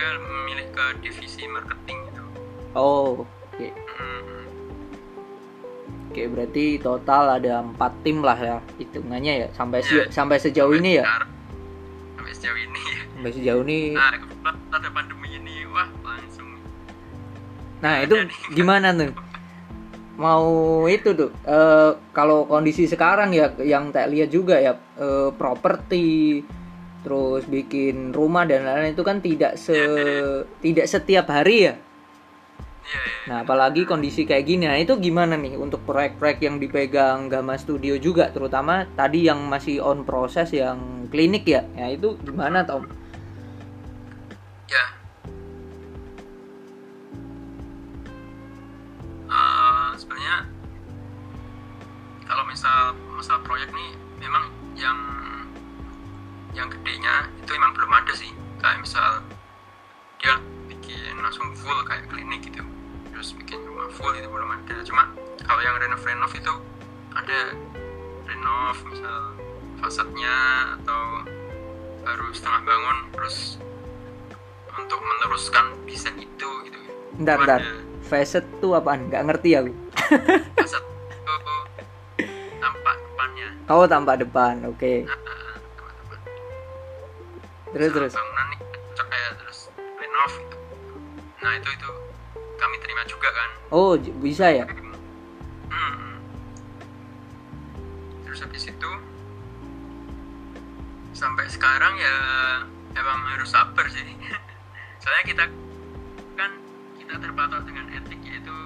Dia 0.00 0.16
memilih 0.16 0.66
ke 0.70 0.84
divisi 0.98 1.44
marketing 1.46 1.98
gitu 2.06 2.22
oh 2.72 3.22
oke 3.22 3.68
Hmm. 3.92 4.48
Oke, 6.08 6.26
berarti 6.26 6.74
total 6.76 7.38
ada 7.38 7.62
empat 7.62 7.92
tim 8.02 8.18
lah 8.18 8.34
ya 8.34 8.58
hitungannya 8.74 9.32
ya 9.36 9.48
sampai 9.52 9.78
se- 9.78 9.94
Iya. 10.00 10.04
sampai 10.10 10.40
sejauh 10.40 10.74
ini 10.74 10.98
ya. 10.98 11.04
Sampai 11.06 12.32
sejauh 12.34 12.58
ini 12.58 12.82
Sampai 13.14 13.30
sejauh 13.30 13.62
ini. 13.62 13.80
nah 13.92 14.10
kebetulan 14.12 14.56
ada 14.72 14.88
pandemi 14.90 15.28
ini 15.30 15.54
wah 15.68 15.86
langsung 16.02 16.50
Nah, 17.78 18.02
itu 18.02 18.16
gimana 18.50 18.90
tuh? 18.90 19.14
Mau 20.16 20.46
itu 20.84 21.14
tuh 21.14 21.30
eh, 21.46 21.90
kalau 22.10 22.42
kondisi 22.44 22.84
sekarang 22.84 23.30
ya 23.30 23.54
yang 23.56 23.88
tak 23.88 24.10
lihat 24.10 24.28
juga 24.28 24.58
ya 24.58 24.74
eh, 24.96 25.30
properti 25.32 26.42
terus 27.00 27.48
bikin 27.48 28.12
rumah 28.12 28.44
dan 28.44 28.64
lain-lain 28.66 28.92
itu 28.96 29.04
kan 29.06 29.18
tidak 29.24 29.56
se 29.56 29.76
tidak 30.64 30.86
setiap 30.86 31.26
hari 31.32 31.72
ya. 31.72 31.74
iya 32.84 33.02
iya 33.08 33.18
Nah, 33.28 33.44
apalagi 33.44 33.84
kondisi 33.84 34.24
kayak 34.24 34.44
gini. 34.48 34.64
Nah, 34.66 34.80
itu 34.80 34.96
gimana 34.98 35.36
nih 35.36 35.54
untuk 35.54 35.84
proyek-proyek 35.84 36.38
yang 36.42 36.56
dipegang 36.56 37.28
Gama 37.28 37.54
Studio 37.60 37.94
juga, 38.00 38.32
terutama 38.32 38.88
tadi 38.96 39.28
yang 39.28 39.44
masih 39.46 39.78
on 39.84 40.02
proses 40.08 40.50
yang 40.56 41.06
klinik 41.12 41.44
ya. 41.46 41.62
Ya 41.76 41.92
itu 41.92 42.16
gimana, 42.24 42.64
Tom? 42.64 42.88
ya 44.70 44.84
Eh, 49.30 49.90
sebenarnya 49.94 50.42
kalau 52.26 52.42
misal 52.50 52.94
masalah 53.14 53.42
proyek 53.46 53.70
nih 53.70 53.90
memang 54.18 54.50
yang 54.74 54.98
yang 56.54 56.68
gedenya 56.70 57.30
itu 57.38 57.50
emang 57.54 57.72
belum 57.74 57.92
ada 57.94 58.12
sih 58.14 58.30
kayak 58.58 58.82
misal 58.82 59.22
dia 60.20 60.36
bikin 60.66 61.14
langsung 61.20 61.50
full 61.56 61.78
kayak 61.86 62.06
klinik 62.10 62.42
gitu 62.44 62.62
terus 63.10 63.32
bikin 63.36 63.62
rumah 63.64 63.88
full 63.94 64.12
itu 64.14 64.26
belum 64.26 64.50
ada 64.50 64.82
cuma 64.84 65.10
kalau 65.44 65.60
yang 65.62 65.76
renov 65.78 66.02
renov 66.02 66.32
itu 66.34 66.54
ada 67.14 67.38
renov 68.26 68.76
misal 68.86 69.18
fasadnya 69.80 70.36
atau 70.80 71.24
baru 72.04 72.26
setengah 72.32 72.60
bangun 72.64 72.98
terus 73.16 73.36
untuk 74.70 75.00
meneruskan 75.02 75.66
desain 75.84 76.16
itu 76.18 76.48
gitu 76.66 76.78
bentar. 77.18 77.60
ada 77.60 77.90
Facet 78.10 78.42
tuh 78.58 78.74
apaan? 78.74 79.06
Nggak 79.06 79.22
ngerti 79.22 79.54
aku. 79.54 79.70
fasad 80.58 80.82
itu 80.82 81.34
tampak 82.62 82.96
depannya 82.98 83.48
Oh, 83.70 83.86
tampak 83.86 84.16
depan. 84.26 84.66
Oke. 84.66 85.06
Nah, 85.06 85.14
tampak 85.14 85.22
depan. 85.22 85.29
Terus 87.70 87.86
Misal 87.86 87.96
terus. 87.96 88.12
bangunan 88.12 88.46
nih 88.48 88.58
kayak 89.00 89.32
terus 89.36 89.58
renov 89.96 90.32
gitu. 90.34 90.56
nah 91.38 91.52
itu 91.54 91.68
itu 91.70 91.90
kami 92.56 92.76
terima 92.78 93.02
juga 93.04 93.28
kan 93.30 93.50
Oh, 93.70 93.94
bisa 93.96 94.46
ya? 94.46 94.66
Hmm. 95.66 96.18
terus 98.22 98.40
habis 98.40 98.64
itu 98.66 98.90
sampai 101.12 101.46
sekarang 101.46 101.94
ya 101.96 102.16
emang 102.92 103.20
harus 103.28 103.48
sabar 103.48 103.86
sih 103.86 104.04
soalnya 105.00 105.24
kita 105.24 105.44
kan 106.34 106.50
kita 106.96 107.14
terpatok 107.18 107.62
dengan 107.62 107.86
etik 107.92 108.20
yaitu 108.20 108.56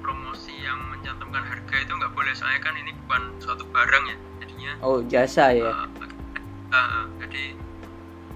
promosi 0.00 0.54
yang 0.58 0.78
mencantumkan 0.88 1.42
harga 1.42 1.76
itu 1.76 1.92
nggak 1.92 2.12
boleh 2.12 2.32
soalnya 2.32 2.60
kan 2.60 2.74
ini 2.74 2.90
bukan 3.00 3.22
suatu 3.38 3.64
barang 3.66 4.04
ya 4.04 4.16
jadinya 4.38 4.72
Oh, 4.80 4.98
jasa 5.02 5.52
ya. 5.52 5.70
uh, 5.70 5.86
uh, 6.70 7.04
jadi 7.20 7.54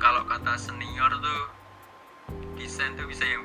kalau 0.05 0.21
kata 0.29 0.53
senior 0.61 1.09
tuh 1.17 1.43
desain 2.61 2.93
tuh 2.93 3.09
bisa 3.09 3.25
yang 3.25 3.41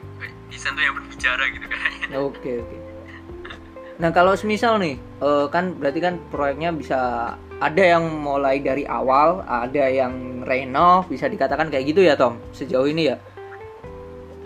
desain 0.52 0.76
tuh 0.76 0.84
yang 0.84 0.96
berbicara 1.00 1.44
gitu 1.56 1.66
kayaknya 1.72 2.20
Oke, 2.20 2.52
oke. 2.60 2.78
Nah, 4.00 4.16
kalau 4.16 4.32
semisal 4.32 4.80
nih, 4.80 4.96
eh, 5.00 5.46
kan 5.52 5.76
berarti 5.76 6.00
kan 6.00 6.20
proyeknya 6.32 6.72
bisa 6.72 7.00
ada 7.60 7.84
yang 7.84 8.08
mulai 8.08 8.64
dari 8.64 8.88
awal, 8.88 9.44
ada 9.44 9.92
yang 9.92 10.44
renov, 10.48 11.12
bisa 11.12 11.28
dikatakan 11.28 11.68
kayak 11.68 11.92
gitu 11.92 12.08
ya, 12.08 12.16
Tom? 12.16 12.40
Sejauh 12.56 12.88
ini 12.88 13.12
ya. 13.12 13.20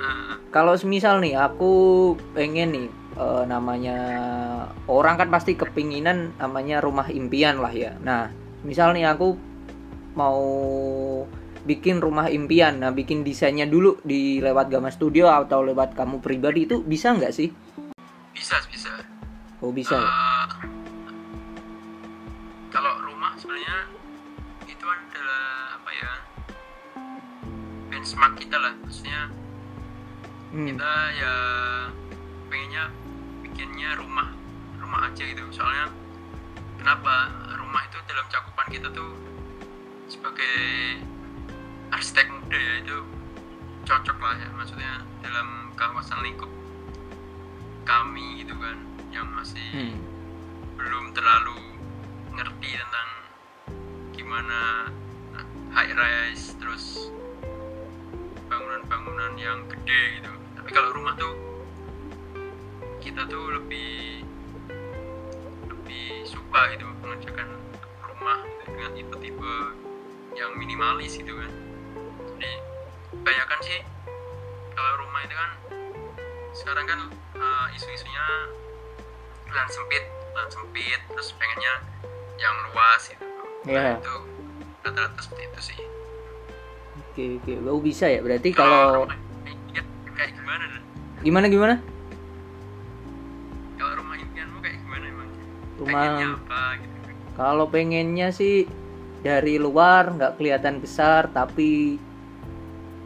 Uh, 0.01 0.41
Kalau 0.49 0.73
semisal 0.73 1.21
nih, 1.21 1.37
aku 1.37 2.13
pengen 2.33 2.73
nih 2.73 2.87
eh, 3.13 3.43
namanya 3.45 3.97
orang 4.89 5.21
kan 5.21 5.29
pasti 5.29 5.53
kepinginan 5.53 6.33
namanya 6.41 6.81
rumah 6.81 7.05
impian 7.13 7.61
lah 7.61 7.69
ya. 7.69 7.93
Nah, 8.01 8.33
misal 8.65 8.97
nih 8.97 9.05
aku 9.05 9.37
mau 10.17 10.41
bikin 11.63 12.03
rumah 12.03 12.27
impian. 12.27 12.83
Nah 12.83 12.91
bikin 12.91 13.23
desainnya 13.23 13.63
dulu 13.63 13.99
di 14.03 14.43
lewat 14.43 14.67
Gama 14.67 14.91
Studio 14.91 15.31
atau 15.31 15.63
lewat 15.63 15.95
kamu 15.95 16.19
pribadi 16.19 16.67
itu 16.67 16.83
bisa 16.83 17.15
nggak 17.15 17.33
sih? 17.33 17.49
Bisa 18.35 18.59
bisa. 18.67 18.91
Oh 19.63 19.71
bisa. 19.71 19.95
Ya? 19.95 20.03
Eh, 20.03 20.45
kalau 22.67 22.99
rumah 23.07 23.31
sebenarnya 23.39 23.87
itu 24.67 24.85
adalah 24.85 25.79
apa 25.79 25.89
ya 25.95 26.11
benchmark 27.87 28.33
kita 28.43 28.57
lah. 28.59 28.73
Maksudnya 28.83 29.21
Hmm. 30.53 30.69
kita 30.69 30.93
ya 31.17 31.33
pengennya 32.51 32.85
bikinnya 33.41 33.97
rumah 33.97 34.29
rumah 34.77 35.09
aja 35.09 35.23
gitu. 35.25 35.41
Soalnya 35.49 35.89
kenapa 36.77 37.31
rumah 37.55 37.81
itu 37.87 37.97
dalam 38.05 38.25
cakupan 38.29 38.67
kita 38.69 38.87
tuh 38.91 39.15
sebagai 40.11 40.53
arsitek 41.93 42.25
muda 42.33 42.57
ya 42.57 42.73
itu 42.81 42.97
cocok 43.85 44.17
lah 44.17 44.35
ya 44.41 44.49
maksudnya 44.57 44.93
dalam 45.21 45.69
kawasan 45.77 46.25
lingkup 46.25 46.49
kami 47.85 48.41
gitu 48.41 48.55
kan 48.57 48.77
yang 49.13 49.29
masih 49.29 49.61
Hmm. 49.69 49.99
belum 50.79 51.13
terlalu 51.13 51.59
ngerti 52.33 52.69
tentang 52.73 53.09
gimana 54.15 54.89
high 55.73 55.93
rise 55.93 56.57
terus 56.57 57.13
bangunan-bangunan 58.49 59.37
yang 59.37 59.65
gede 59.69 60.21
gitu 60.21 60.31
tapi 60.57 60.69
kalau 60.73 60.89
rumah 60.97 61.13
tuh 61.17 61.33
kita 63.03 63.27
tuh 63.29 63.53
lebih 63.61 64.23
lebih 65.69 66.25
suka 66.25 66.73
gitu 66.73 66.87
mengerjakan 67.03 67.49
rumah 68.05 68.39
gitu, 68.47 68.63
dengan 68.73 68.91
tipe-tipe 68.97 69.53
yang 70.33 70.55
minimalis 70.57 71.19
gitu 71.19 71.37
kan 71.37 71.51
kebanyakan 73.23 73.59
sih 73.63 73.79
kalau 74.75 74.91
rumah 75.07 75.23
itu 75.23 75.31
kan 75.31 75.51
sekarang 76.51 76.85
kan 76.91 76.99
eh, 77.39 77.75
isu-isunya 77.79 78.25
lahan 79.47 79.69
sempit 79.71 80.03
lahan 80.35 80.51
sempit 80.51 80.99
terus 81.07 81.31
pengennya 81.39 81.73
yang 82.35 82.55
luas 82.67 83.01
gitu. 83.07 83.23
Iya. 83.63 83.79
nah, 83.79 83.95
itu 83.95 84.15
rata-rata 84.83 85.19
seperti 85.23 85.43
itu 85.47 85.59
sih. 85.71 85.79
Oke 86.99 87.23
oke. 87.39 87.51
Oh 87.63 87.79
bisa 87.79 88.11
ya? 88.11 88.19
Berarti 88.19 88.51
kalau 88.51 89.07
rumah 89.07 89.15
impian 89.47 89.85
kayak 90.19 90.31
gimana 90.35 90.65
gimana 91.23 91.45
gimana? 91.47 91.75
Kalau 93.79 93.93
rumah 94.03 94.15
impianmu 94.19 94.57
kayak 94.59 94.77
gimana 94.83 95.05
emang? 95.07 95.29
Rumah 95.79 95.95
pengennya 95.95 96.27
apa 96.35 96.61
gitu? 96.75 96.97
Kalau 97.39 97.65
pengennya 97.71 98.27
sih 98.35 98.67
dari 99.23 99.55
luar 99.55 100.11
nggak 100.11 100.35
kelihatan 100.35 100.83
besar 100.83 101.31
tapi 101.31 102.02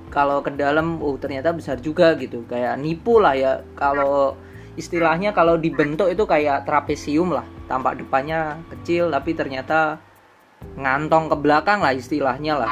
kalau 0.07 0.39
ke 0.39 0.51
dalam 0.55 0.99
oh 1.03 1.19
ternyata 1.19 1.51
besar 1.51 1.79
juga 1.79 2.15
gitu. 2.15 2.43
Kayak 2.47 2.79
nipu 2.79 3.19
lah 3.19 3.35
ya. 3.35 3.51
Kalau 3.75 4.39
istilahnya 4.79 5.33
kalau 5.35 5.59
dibentuk 5.59 6.07
itu 6.07 6.23
kayak 6.23 6.63
trapesium 6.63 7.35
lah. 7.35 7.45
Tampak 7.67 7.99
depannya 7.99 8.61
kecil 8.71 9.11
tapi 9.11 9.35
ternyata 9.35 9.99
ngantong 10.79 11.29
ke 11.31 11.35
belakang 11.37 11.79
lah 11.83 11.93
istilahnya 11.93 12.63
lah. 12.63 12.69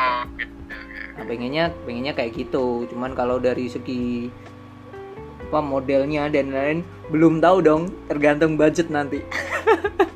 Nah, 1.15 1.24
pengennya 1.27 1.72
pengennya 1.84 2.13
kayak 2.15 2.36
gitu. 2.36 2.88
Cuman 2.92 3.12
kalau 3.13 3.39
dari 3.39 3.68
segi 3.68 4.32
apa 5.46 5.62
modelnya 5.62 6.27
dan 6.32 6.50
lain 6.56 6.77
belum 7.12 7.44
tahu 7.44 7.58
dong. 7.60 7.84
Tergantung 8.08 8.56
budget 8.56 8.88
nanti 8.88 9.20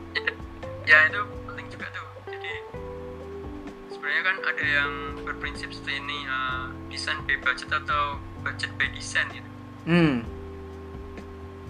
desain 7.09 7.25
by 7.25 7.41
budget 7.41 7.73
atau 7.73 8.21
budget 8.45 8.69
by 8.77 8.85
design 8.93 9.25
gitu 9.33 9.49
hmm 9.89 10.21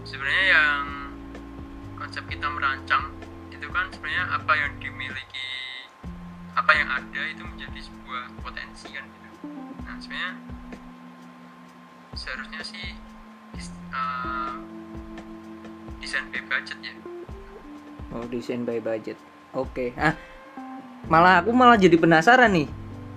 sebenarnya 0.04 0.46
yang 0.52 0.84
konsep 1.96 2.28
kita 2.28 2.44
merancang 2.52 3.08
itu 3.48 3.64
kan 3.72 3.88
sebenarnya 3.88 4.36
apa 4.36 4.52
yang 4.60 4.76
dimiliki 4.84 5.48
apa 6.60 6.72
yang 6.76 6.92
ada 6.92 7.22
itu 7.24 7.40
menjadi 7.48 7.80
sebuah 7.88 8.24
potensi 8.44 8.92
kan 8.92 9.08
gitu 9.08 9.28
nah 9.88 9.96
sebenarnya 10.04 10.34
seharusnya 12.20 12.60
sih 12.60 13.00
eh, 13.96 14.54
desain 16.04 16.28
by 16.36 16.44
budget 16.52 16.80
ya 16.84 16.96
Oh, 18.10 18.26
desain 18.26 18.66
by 18.66 18.82
budget. 18.82 19.22
Oke. 19.54 19.94
Ah, 19.94 20.18
malah 21.06 21.46
aku 21.46 21.54
malah 21.54 21.78
jadi 21.78 21.94
penasaran 21.94 22.50
nih. 22.50 22.66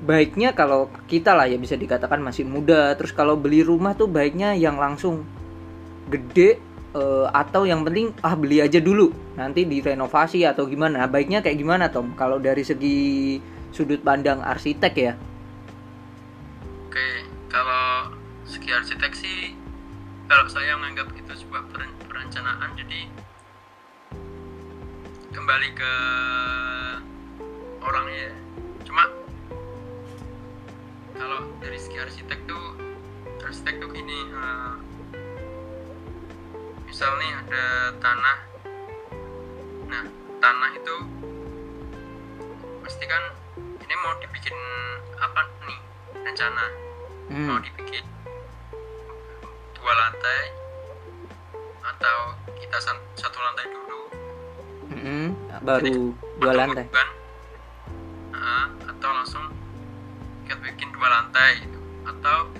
Baiknya 0.02 0.50
kalau 0.50 0.90
kita 1.06 1.30
lah 1.30 1.46
ya 1.46 1.54
bisa 1.54 1.78
dikatakan 1.78 2.18
masih 2.18 2.42
muda, 2.42 2.90
terus 2.98 3.14
kalau 3.14 3.38
beli 3.38 3.62
rumah 3.62 3.94
tuh 3.94 4.10
baiknya 4.10 4.50
yang 4.58 4.74
langsung 4.74 5.22
gede 6.10 6.58
eh, 6.90 7.26
atau 7.30 7.62
yang 7.62 7.86
penting 7.86 8.10
ah 8.18 8.34
beli 8.34 8.58
aja 8.58 8.82
dulu, 8.82 9.14
nanti 9.38 9.62
direnovasi 9.62 10.42
atau 10.42 10.66
gimana. 10.66 11.06
Baiknya 11.06 11.38
kayak 11.38 11.54
gimana, 11.54 11.86
Tom? 11.86 12.18
Kalau 12.18 12.42
dari 12.42 12.66
segi 12.66 13.38
sudut 13.70 14.02
pandang 14.02 14.42
arsitek 14.42 14.94
ya. 14.98 15.14
Oke, 16.90 17.08
kalau 17.46 18.10
segi 18.42 18.74
arsitek 18.74 19.12
sih, 19.14 19.54
kalau 20.26 20.50
saya 20.50 20.74
menganggap 20.82 21.14
itu 21.14 21.46
sebuah 21.46 21.62
peren- 21.70 21.94
perencanaan, 22.10 22.74
jadi 22.74 23.06
kembali 25.30 25.68
ke 25.78 25.92
orangnya. 27.86 28.28
ya. 28.28 28.34
Cuma 28.82 29.21
kalau 31.12 31.40
dari 31.58 31.76
segi 31.76 31.98
arsitek 31.98 32.40
tuh, 32.44 32.64
arsitek 33.40 33.74
tuh 33.78 33.88
gini, 33.90 34.18
eh, 34.28 34.74
misal 36.84 37.12
nih 37.16 37.32
ada 37.38 37.64
tanah, 37.98 38.38
nah 39.86 40.04
tanah 40.38 40.70
itu 40.72 40.96
pasti 42.82 43.04
kan 43.04 43.22
ini 43.56 43.94
mau 43.98 44.12
dibikin 44.18 44.56
apa 45.16 45.40
nih 45.62 45.80
rencana 46.20 46.64
mau 47.30 47.56
Hmm. 47.56 47.62
dibikin 47.62 48.04
dua 49.72 49.92
lantai 49.94 50.42
atau 51.82 52.18
kita 52.52 52.76
satu 53.14 53.38
lantai 53.38 53.66
dulu 53.66 54.00
Mm-mm. 54.92 55.26
Baru 55.62 56.12
dua 56.36 56.52
lantai. 56.52 56.84
bukan 56.84 57.08
Ah, 58.34 58.66
atau 58.84 59.10
langsung 59.14 59.46
kita 60.52 60.68
bikin 60.68 60.92
dua 60.92 61.08
lantai 61.08 61.64
gitu. 61.64 61.80
atau 62.04 62.52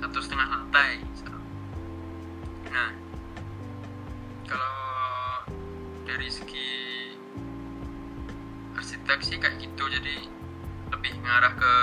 satu 0.00 0.24
setengah 0.24 0.48
lantai 0.48 1.04
nah 2.72 2.96
kalau 4.48 4.72
dari 6.08 6.32
segi 6.32 7.12
arsitek 8.72 9.20
sih 9.20 9.36
kayak 9.36 9.60
gitu. 9.60 9.84
Jadi 9.84 10.32
lebih 10.88 11.12
ngarah 11.20 11.52
ke 11.60 11.74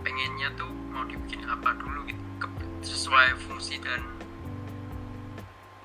pengennya 0.00 0.56
tuh 0.56 0.72
mau 0.96 1.04
dibikin 1.04 1.44
apa 1.44 1.76
dulu 1.76 2.08
gitu. 2.08 2.24
Ke- 2.40 2.56
sesuai 2.88 3.36
fungsi 3.36 3.84
dan 3.84 4.00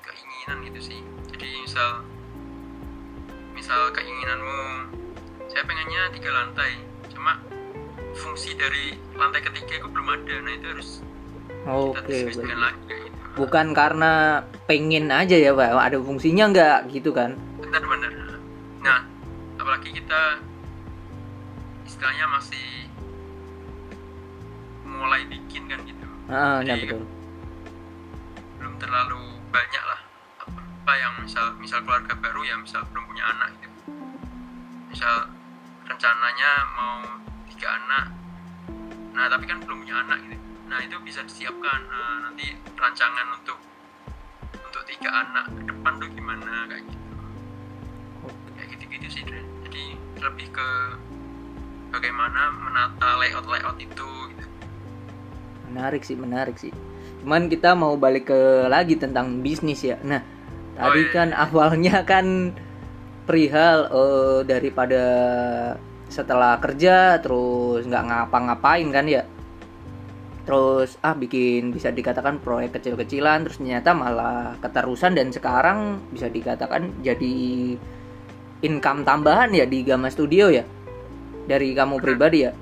keinginan 0.08 0.64
gitu 0.72 0.80
sih. 0.80 1.00
Jadi 1.36 1.68
misal 1.68 2.00
misal 3.52 3.92
keinginanmu 3.92 4.96
saya 5.58 5.66
pengennya 5.66 6.02
tiga 6.14 6.30
lantai. 6.30 6.70
Cuma 7.10 7.34
fungsi 8.14 8.54
dari 8.54 8.94
lantai 9.18 9.42
ketiga 9.42 9.82
itu 9.82 9.90
belum 9.90 10.06
ada. 10.06 10.34
Nah 10.46 10.52
itu 10.54 10.66
harus 10.70 10.90
kita 11.58 11.98
Oke, 11.98 12.06
diskusikan 12.06 12.62
lagi 12.62 12.94
gitu. 12.94 13.18
Bukan 13.34 13.66
karena 13.74 14.12
pengen 14.70 15.10
aja 15.10 15.34
ya 15.34 15.50
pak? 15.50 15.74
Ada 15.74 15.98
fungsinya 15.98 16.54
nggak? 16.54 16.94
Gitu 16.94 17.10
kan? 17.10 17.34
Benar 17.58 17.82
benar. 17.82 18.12
Nah 18.86 19.02
apalagi 19.58 19.98
kita 19.98 20.38
istilahnya 21.90 22.26
masih 22.38 22.66
mulai 24.86 25.26
bikin 25.26 25.66
kan 25.66 25.82
gitu. 25.82 26.06
Ah 26.30 26.62
nah 26.62 26.70
Jadi, 26.70 26.86
betul. 26.86 27.02
belum 28.62 28.74
terlalu 28.78 29.22
banyak 29.50 29.84
lah. 29.90 30.00
Apa, 30.38 30.60
apa 30.62 30.92
yang 31.02 31.18
misal 31.18 31.50
misal 31.58 31.82
keluarga 31.82 32.14
baru 32.14 32.46
ya 32.46 32.54
misal 32.62 32.86
belum 32.94 33.10
punya 33.10 33.26
anak 33.26 33.58
gitu. 33.58 33.78
Misal 34.94 35.27
rencananya 35.98 36.50
mau 36.78 37.02
tiga 37.50 37.74
anak. 37.74 38.06
Nah 39.18 39.26
tapi 39.26 39.50
kan 39.50 39.58
belum 39.58 39.82
punya 39.82 39.98
anak 40.06 40.22
gitu. 40.30 40.38
Nah 40.70 40.78
itu 40.78 40.94
bisa 41.02 41.26
disiapkan. 41.26 41.80
Nah, 41.90 42.14
nanti 42.22 42.54
rancangan 42.78 43.26
untuk 43.34 43.58
untuk 44.62 44.82
tiga 44.86 45.10
anak 45.10 45.50
ke 45.50 45.62
depan 45.66 45.92
tuh 45.98 46.06
gimana 46.14 46.70
kayak 46.70 46.86
gitu. 46.86 47.02
Kayak 48.54 48.68
gitu-gitu 48.78 49.06
sih 49.10 49.22
Dre. 49.26 49.42
jadi 49.66 49.84
lebih 50.22 50.46
ke 50.54 50.68
bagaimana 51.90 52.54
menata 52.54 53.18
layout 53.18 53.50
layout 53.50 53.74
itu 53.82 54.08
gitu. 54.30 54.46
Menarik 55.66 56.06
sih 56.06 56.14
menarik 56.14 56.62
sih. 56.62 56.70
Cuman 57.26 57.50
kita 57.50 57.74
mau 57.74 57.98
balik 57.98 58.30
ke 58.30 58.70
lagi 58.70 58.94
tentang 58.94 59.42
bisnis 59.42 59.82
ya. 59.82 59.98
Nah 60.06 60.22
Oh, 60.78 60.94
tadi 60.94 61.10
iya. 61.10 61.10
kan 61.10 61.28
awalnya 61.50 62.06
kan 62.06 62.54
perihal 63.26 63.90
eh, 63.90 64.40
daripada 64.46 65.02
setelah 66.08 66.56
kerja 66.60 67.20
terus 67.20 67.84
nggak 67.84 68.04
ngapa-ngapain 68.08 68.88
kan 68.88 69.06
ya 69.08 69.22
terus 70.48 70.96
ah 71.04 71.12
bikin 71.12 71.76
bisa 71.76 71.92
dikatakan 71.92 72.40
proyek 72.40 72.80
kecil-kecilan 72.80 73.44
terus 73.44 73.60
ternyata 73.60 73.92
malah 73.92 74.56
keterusan 74.64 75.12
dan 75.12 75.28
sekarang 75.28 76.00
bisa 76.08 76.32
dikatakan 76.32 77.04
jadi 77.04 77.76
income 78.64 79.04
tambahan 79.04 79.52
ya 79.52 79.68
di 79.68 79.84
Gama 79.84 80.08
Studio 80.08 80.48
ya 80.48 80.64
dari 81.44 81.76
kamu 81.76 82.00
pribadi 82.00 82.48
ya 82.48 82.52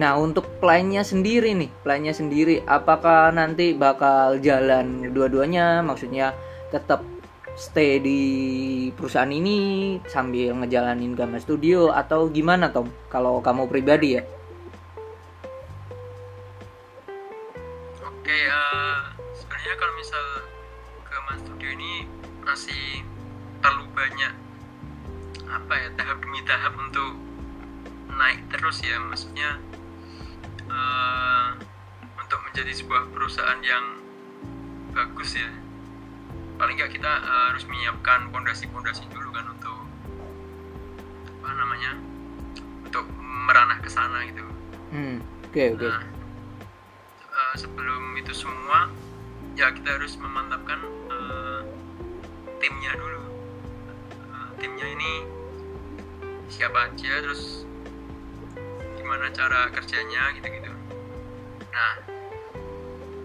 Nah 0.00 0.16
untuk 0.16 0.48
plannya 0.64 1.04
sendiri 1.04 1.52
nih, 1.52 1.68
plannya 1.84 2.16
sendiri, 2.16 2.64
apakah 2.64 3.36
nanti 3.36 3.76
bakal 3.76 4.40
jalan 4.40 5.12
dua-duanya? 5.12 5.84
Maksudnya 5.84 6.32
tetap 6.72 7.04
stay 7.60 8.00
di 8.00 8.20
perusahaan 8.96 9.28
ini 9.28 10.00
sambil 10.08 10.56
ngejalanin 10.56 11.12
Gama 11.12 11.36
Studio 11.36 11.92
atau 11.92 12.32
gimana 12.32 12.72
Tom? 12.72 12.88
Kalau 13.12 13.44
kamu 13.44 13.68
pribadi 13.68 14.16
ya? 14.16 14.24
Oke, 18.00 18.38
uh, 18.48 19.12
sebenarnya 19.36 19.74
kalau 19.76 19.92
misal 20.00 20.24
Gama 21.04 21.32
Studio 21.44 21.68
ini 21.68 22.08
masih 22.40 23.04
terlalu 23.60 23.92
banyak 23.92 24.32
apa 25.44 25.74
ya 25.76 25.88
tahap 26.00 26.16
demi 26.24 26.40
tahap 26.48 26.72
untuk 26.80 27.12
naik 28.08 28.40
terus 28.48 28.80
ya, 28.80 28.96
maksudnya 29.04 29.60
uh, 30.64 31.60
untuk 32.16 32.40
menjadi 32.48 32.72
sebuah 32.72 33.12
perusahaan 33.12 33.60
yang 33.60 34.00
bagus 34.96 35.36
ya 35.36 35.69
paling 36.60 36.76
nggak 36.76 36.92
kita 36.92 37.08
uh, 37.08 37.44
harus 37.48 37.64
menyiapkan 37.64 38.28
pondasi-pondasi 38.28 39.08
dulu 39.08 39.32
kan 39.32 39.48
untuk 39.48 39.80
apa 41.40 41.56
namanya 41.56 41.96
untuk 42.84 43.08
meranah 43.48 43.80
ke 43.80 43.88
sana 43.88 44.28
gitu. 44.28 44.44
Hmm 44.92 45.24
oke 45.24 45.56
okay, 45.56 45.72
oke. 45.72 45.80
Okay. 45.80 45.88
nah, 45.88 46.04
uh, 47.32 47.54
sebelum 47.56 48.12
itu 48.20 48.36
semua 48.36 48.92
ya 49.56 49.72
kita 49.72 49.96
harus 49.96 50.20
memantapkan 50.20 50.84
uh, 51.08 51.64
timnya 52.60 52.92
dulu. 52.92 53.24
Uh, 54.28 54.52
timnya 54.60 54.84
ini 54.84 55.12
siapa 56.52 56.92
aja 56.92 57.24
terus 57.24 57.64
gimana 59.00 59.32
cara 59.32 59.72
kerjanya 59.72 60.36
gitu-gitu. 60.36 60.68
Nah 61.72 61.92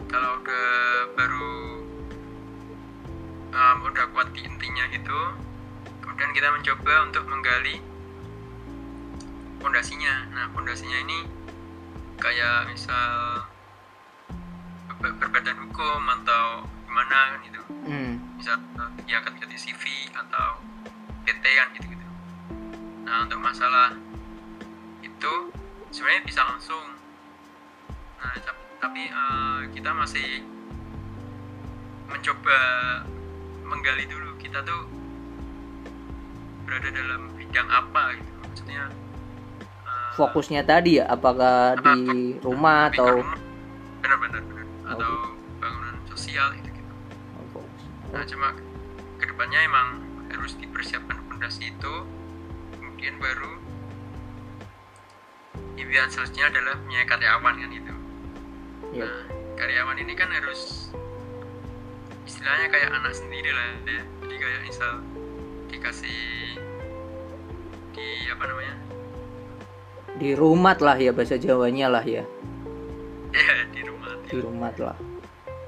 kalau 0.07 0.39
udah 0.39 1.11
baru 1.19 1.34
di 4.35 4.43
intinya 4.43 4.83
gitu 4.91 5.19
kemudian 6.15 6.31
kita 6.31 6.47
mencoba 6.47 6.93
untuk 7.11 7.23
menggali 7.27 7.75
pondasinya. 9.59 10.31
Nah 10.31 10.45
pondasinya 10.55 10.95
ini 11.03 11.27
kayak 12.15 12.71
misal 12.71 13.43
berbadan 14.95 15.59
hukum 15.67 16.01
atau 16.21 16.63
gimana 16.87 17.35
gitu. 17.43 17.61
Hmm. 17.83 18.17
misal 18.39 18.57
ya 19.05 19.19
ketika 19.27 19.43
di 19.43 19.57
CV 19.59 20.07
atau 20.15 20.63
PT 21.27 21.43
kan 21.43 21.67
gitu 21.75 21.85
gitu. 21.91 22.07
Nah 23.03 23.27
untuk 23.27 23.43
masalah 23.43 23.91
itu 25.03 25.33
sebenarnya 25.91 26.23
bisa 26.23 26.41
langsung. 26.47 26.95
Nah 28.23 28.39
tapi 28.79 29.11
uh, 29.11 29.67
kita 29.75 29.91
masih 29.91 30.47
mencoba 32.07 32.59
menggali 33.65 34.05
dulu 34.05 34.29
kita 34.37 34.61
tuh 34.61 34.85
berada 36.65 36.89
dalam 36.93 37.33
bidang 37.37 37.67
apa 37.69 38.01
gitu. 38.17 38.31
Maksudnya 38.45 38.83
uh, 39.85 40.09
fokusnya 40.17 40.61
tadi 40.65 41.01
ya 41.01 41.09
apakah 41.09 41.77
apa, 41.77 41.81
di 41.81 42.37
rumah 42.41 42.93
atau 42.93 43.21
benar-benar 44.01 44.41
benar 44.45 44.65
oh, 44.65 44.91
atau 44.93 45.11
gitu. 45.11 45.29
bangunan 45.61 45.95
sosial 46.09 46.47
itu 46.57 46.69
gitu. 46.69 46.93
Oh, 47.57 47.65
nah 48.13 48.23
cuma 48.25 48.53
ke 49.17 49.25
depannya 49.25 49.59
emang 49.65 49.87
harus 50.29 50.53
dipersiapkan 50.61 51.17
fondasi 51.29 51.73
itu. 51.73 51.93
Kemudian 52.77 53.17
baru 53.17 53.51
impian 55.75 56.07
selanjutnya 56.09 56.45
adalah 56.53 56.75
punya 56.85 57.01
karyawan 57.05 57.55
kan 57.57 57.71
itu. 57.73 57.93
Yeah. 58.95 59.11
nah 59.11 59.15
karyawan 59.59 59.97
ini 59.99 60.13
kan 60.15 60.29
harus 60.31 60.91
istilahnya 62.25 62.67
kayak 62.73 62.89
anak 62.89 63.13
sendiri 63.13 63.51
lah 63.53 63.65
ya. 63.85 64.03
Jadi 64.25 64.35
kayak 64.41 64.59
misal 64.65 64.91
dikasih 65.69 66.19
di 67.93 68.07
apa 68.33 68.43
namanya? 68.49 68.75
Di 70.17 70.29
rumah 70.33 70.75
lah 70.81 70.97
ya 70.97 71.13
bahasa 71.13 71.37
Jawanya 71.37 71.87
lah 71.87 72.03
ya. 72.03 72.25
Ya 73.35 73.67
di 73.69 73.83
rumah 73.83 74.15
di 74.25 74.37
rumah 74.39 74.71
lah. 74.79 74.97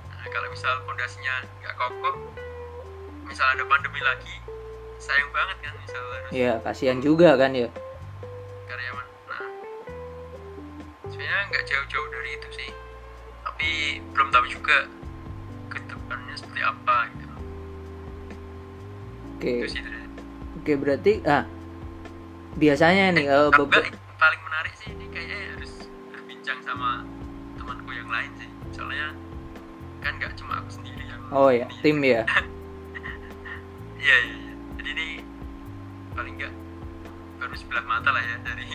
Nah, 0.07 0.27
kalau 0.31 0.47
misal 0.49 0.71
fondasinya 0.87 1.43
nggak 1.61 1.75
kokoh 1.75 2.15
misal 3.27 3.43
ada 3.43 3.63
pandemi 3.67 3.99
lagi 3.99 4.39
sayang 5.03 5.27
banget 5.35 5.57
kan 5.67 5.73
misal 5.83 5.99
harus 5.99 6.31
ya 6.31 6.53
kasihan 6.63 6.97
juga 7.03 7.35
kan 7.35 7.51
ya. 7.51 7.67
karyawan. 8.71 9.05
Sebenarnya 11.11 11.41
nggak 11.51 11.63
jauh-jauh 11.67 12.07
dari 12.07 12.29
itu 12.39 12.49
sih. 12.55 12.69
Tapi 13.43 13.99
belum 14.15 14.31
tahu 14.31 14.45
juga 14.47 14.87
ke 16.07 16.15
depannya 16.15 16.35
seperti 16.39 16.61
apa 16.63 16.97
gitu 17.11 17.25
oke 19.27 19.43
okay. 19.43 19.59
oke 20.55 20.73
berarti 20.79 21.13
ah 21.27 21.43
biasanya 22.55 23.03
nih 23.11 23.25
eh, 23.27 23.35
uh, 23.35 23.51
beberapa 23.51 23.91
paling 24.15 24.41
menarik 24.47 24.73
sih 24.79 24.89
ini 24.95 25.05
kayaknya 25.11 25.37
harus 25.59 25.73
berbincang 26.15 26.59
sama 26.63 27.03
temanku 27.59 27.91
yang 27.91 28.07
lain 28.07 28.31
sih 28.39 28.49
soalnya 28.71 29.11
kan 29.99 30.15
nggak 30.15 30.31
cuma 30.39 30.63
aku 30.63 30.79
sendiri 30.79 31.03
yang 31.03 31.21
oh 31.35 31.51
ya 31.51 31.67
tim 31.83 31.99
ya 31.99 32.23
iya 34.01 34.15
iya 34.23 34.35
ya. 34.39 34.53
jadi 34.79 34.89
ini 34.95 35.07
paling 36.15 36.33
nggak 36.39 36.53
baru 37.43 37.55
sebelah 37.59 37.85
mata 37.85 38.09
lah 38.15 38.23
ya 38.23 38.37
dari 38.47 38.65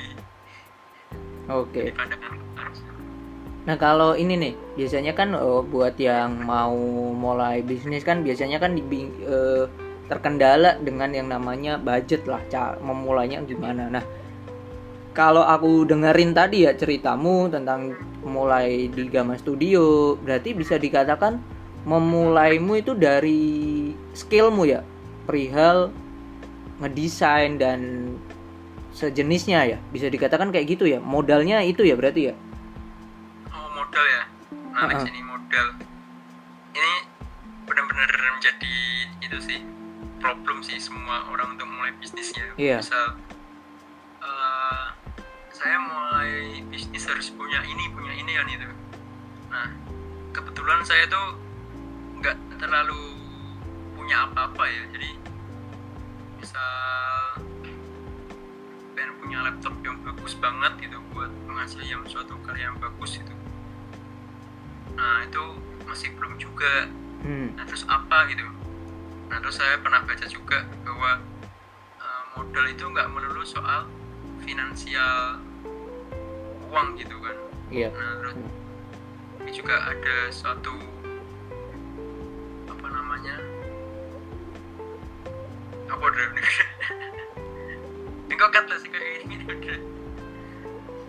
Oke. 1.50 1.90
Okay. 1.90 3.01
Nah 3.62 3.78
kalau 3.78 4.18
ini 4.18 4.34
nih 4.34 4.52
biasanya 4.74 5.14
kan 5.14 5.38
uh, 5.38 5.62
buat 5.62 5.94
yang 5.94 6.42
mau 6.42 6.74
mulai 7.14 7.62
bisnis 7.62 8.02
kan 8.02 8.26
biasanya 8.26 8.58
kan 8.58 8.74
di, 8.74 8.82
uh, 9.22 9.70
terkendala 10.10 10.82
dengan 10.82 11.14
yang 11.14 11.30
namanya 11.30 11.78
budget 11.78 12.26
lah 12.26 12.42
cara 12.50 12.74
memulainya 12.82 13.38
gimana. 13.46 13.86
Nah 13.86 14.02
kalau 15.14 15.46
aku 15.46 15.86
dengerin 15.86 16.34
tadi 16.34 16.66
ya 16.66 16.74
ceritamu 16.74 17.54
tentang 17.54 17.94
mulai 18.26 18.90
di 18.90 19.06
Gama 19.06 19.38
Studio 19.38 20.18
berarti 20.18 20.58
bisa 20.58 20.74
dikatakan 20.74 21.38
memulaimu 21.86 22.82
itu 22.82 22.98
dari 22.98 23.94
skillmu 24.18 24.66
ya? 24.66 24.82
Perihal 25.22 25.94
ngedesain 26.82 27.62
dan 27.62 28.10
sejenisnya 28.90 29.70
ya? 29.70 29.78
Bisa 29.94 30.10
dikatakan 30.10 30.50
kayak 30.50 30.66
gitu 30.66 30.90
ya? 30.90 30.98
Modalnya 30.98 31.62
itu 31.62 31.86
ya 31.86 31.94
berarti 31.94 32.34
ya? 32.34 32.34
oh 32.34 32.51
modal 33.92 34.08
ya. 34.08 34.24
Nah 34.72 34.88
uh 34.88 34.96
-uh. 34.96 35.04
ini 35.04 35.20
modal. 35.20 35.68
Ini 36.72 36.92
benar-benar 37.68 38.08
menjadi 38.40 38.76
itu 39.20 39.38
sih 39.44 39.60
problem 40.16 40.64
sih 40.64 40.80
semua 40.80 41.28
orang 41.28 41.52
untuk 41.52 41.68
mulai 41.68 41.92
bisnisnya 42.00 42.56
yeah. 42.56 42.78
misal 42.80 43.18
uh, 44.24 44.86
saya 45.52 45.76
mulai 45.76 46.64
bisnis 46.72 47.04
harus 47.04 47.28
punya 47.36 47.60
ini 47.68 47.84
punya 47.92 48.16
ini 48.16 48.32
kan 48.32 48.48
itu. 48.48 48.64
Nah 49.52 49.68
kebetulan 50.32 50.80
saya 50.88 51.04
tuh 51.12 51.36
nggak 52.16 52.64
terlalu 52.64 52.96
punya 53.92 54.24
apa-apa 54.24 54.72
ya. 54.72 54.82
Jadi 54.88 55.10
misal 56.40 56.72
pengen 58.96 59.12
punya 59.20 59.38
laptop 59.44 59.76
yang 59.84 60.00
bagus 60.00 60.32
banget 60.40 60.72
gitu 60.80 60.96
buat 61.12 61.28
menghasilkan 61.44 62.08
suatu 62.08 62.40
karya 62.40 62.72
yang 62.72 62.80
bagus 62.80 63.20
itu 63.20 63.41
nah 64.96 65.24
itu 65.24 65.44
masih 65.88 66.08
belum 66.16 66.36
juga 66.40 66.88
hmm. 67.24 67.56
nah 67.56 67.64
terus 67.66 67.84
apa 67.88 68.28
gitu 68.30 68.44
nah 69.32 69.40
terus 69.40 69.56
saya 69.56 69.80
pernah 69.80 70.04
baca 70.04 70.26
juga 70.28 70.64
bahwa 70.84 71.20
uh, 72.00 72.22
modal 72.36 72.66
itu 72.68 72.84
nggak 72.84 73.08
melulu 73.08 73.42
soal 73.44 73.88
finansial 74.44 75.40
uang 76.72 76.96
gitu 77.00 77.16
kan 77.20 77.36
iya 77.72 77.88
nah 77.92 78.12
terus 78.20 78.34
ini 79.42 79.50
juga 79.52 79.74
ada 79.88 80.16
suatu 80.30 80.74
apa 82.70 82.86
namanya 82.88 83.36
apa 85.92 86.04
udah 86.08 86.26
Engkau 88.32 88.48
kata 88.56 88.74
sih 88.80 88.88
kayak 88.88 89.28
gini 89.28 89.44
udah. 89.44 89.78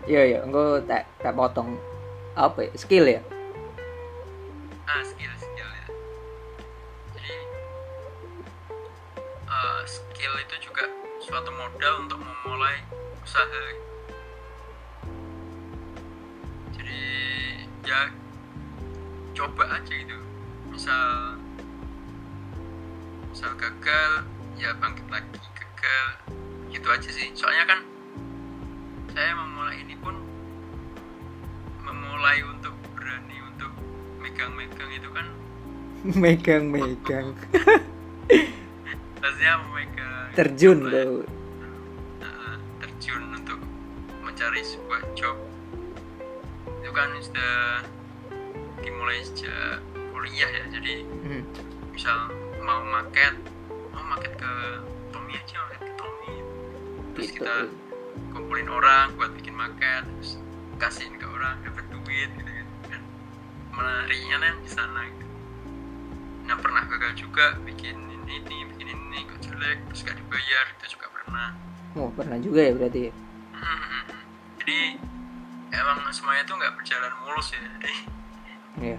Iya 0.03 0.21
iya, 0.27 0.39
engkau 0.43 0.83
tak 0.83 1.07
tak 1.23 1.31
potong 1.31 1.79
apa 2.35 2.67
ya? 2.67 2.71
Skill 2.75 3.07
ya? 3.07 3.21
Ah 4.83 4.99
skill 4.99 5.31
skill 5.39 5.69
ya. 5.71 5.87
Jadi 7.15 7.35
uh, 9.47 9.81
skill 9.87 10.33
itu 10.43 10.55
juga 10.67 10.83
suatu 11.23 11.55
modal 11.55 12.03
untuk 12.03 12.19
memulai 12.19 12.83
usaha. 13.23 13.63
Jadi 16.75 17.01
ya 17.87 18.11
coba 19.31 19.79
aja 19.79 19.93
gitu. 19.93 20.19
Misal 20.67 21.39
misal 23.31 23.55
gagal 23.55 24.27
ya 24.59 24.75
bangkit 24.83 25.07
lagi 25.07 25.31
gagal. 25.55 26.07
Gitu 26.67 26.87
aja 26.91 27.09
sih. 27.09 27.31
Soalnya 27.39 27.71
kan 27.71 27.79
saya 29.15 29.31
memulai 29.31 29.79
ini 29.79 29.95
pun 29.95 30.19
memulai 31.87 32.43
untuk 32.43 32.72
megang-megang 34.33 34.89
itu 34.91 35.09
kan 35.13 35.27
megang-megang. 36.17 37.27
Rasanya 39.21 39.53
memegang 39.61 40.25
terjun 40.33 40.79
apa 40.83 40.97
ya, 40.97 41.05
uh, 42.25 42.55
terjun 42.81 43.21
untuk 43.31 43.59
mencari 44.19 44.65
sebuah 44.65 45.01
job. 45.13 45.37
Itu 46.81 46.89
kan 46.89 47.13
sudah 47.21 47.85
dimulai 48.81 49.21
sejak 49.23 49.79
kuliah 50.09 50.49
ya 50.49 50.63
jadi 50.73 50.95
Hmm. 51.23 51.43
misal 51.93 52.17
mau 52.59 52.81
market 52.83 53.37
mau 53.93 54.03
market 54.03 54.33
ke 54.33 54.51
Tommy 55.13 55.37
aja 55.37 55.55
market 55.61 55.81
ke 55.85 55.93
Tommy. 55.95 56.33
Terus 57.13 57.27
Gitu. 57.29 57.37
kita 57.39 57.55
kumpulin 58.33 58.67
orang 58.67 59.13
buat 59.13 59.29
bikin 59.31 59.53
market 59.53 60.03
terus 60.17 60.41
kasihin 60.75 61.15
ke 61.15 61.27
orang 61.29 61.61
dapat 61.63 61.85
duit 61.87 62.29
gitu, 62.33 62.49
menariknya 63.73 64.37
kan 64.37 64.53
di 64.55 64.69
sana 64.69 64.99
gitu. 65.03 65.25
nah 66.43 66.55
pernah 66.55 66.83
gagal 66.85 67.11
juga 67.17 67.45
bikin 67.61 67.95
ini, 67.95 68.33
ini 68.39 68.57
bikin 68.69 68.87
ini 68.87 69.17
kok 69.25 69.39
jelek 69.41 69.77
terus 69.87 70.01
gak 70.03 70.15
dibayar 70.15 70.65
itu 70.71 70.85
juga 70.91 71.07
pernah 71.09 71.47
oh 71.95 72.09
pernah 72.11 72.37
juga 72.37 72.59
ya 72.61 72.73
berarti 72.73 72.99
ya? 73.07 73.13
Hmm, 73.53 74.03
jadi 74.59 74.79
emang 75.73 75.99
semuanya 76.09 76.43
itu 76.43 76.53
nggak 76.53 76.73
berjalan 76.75 77.13
mulus 77.19 77.47
ya 77.49 77.63
Iya. 78.73 78.97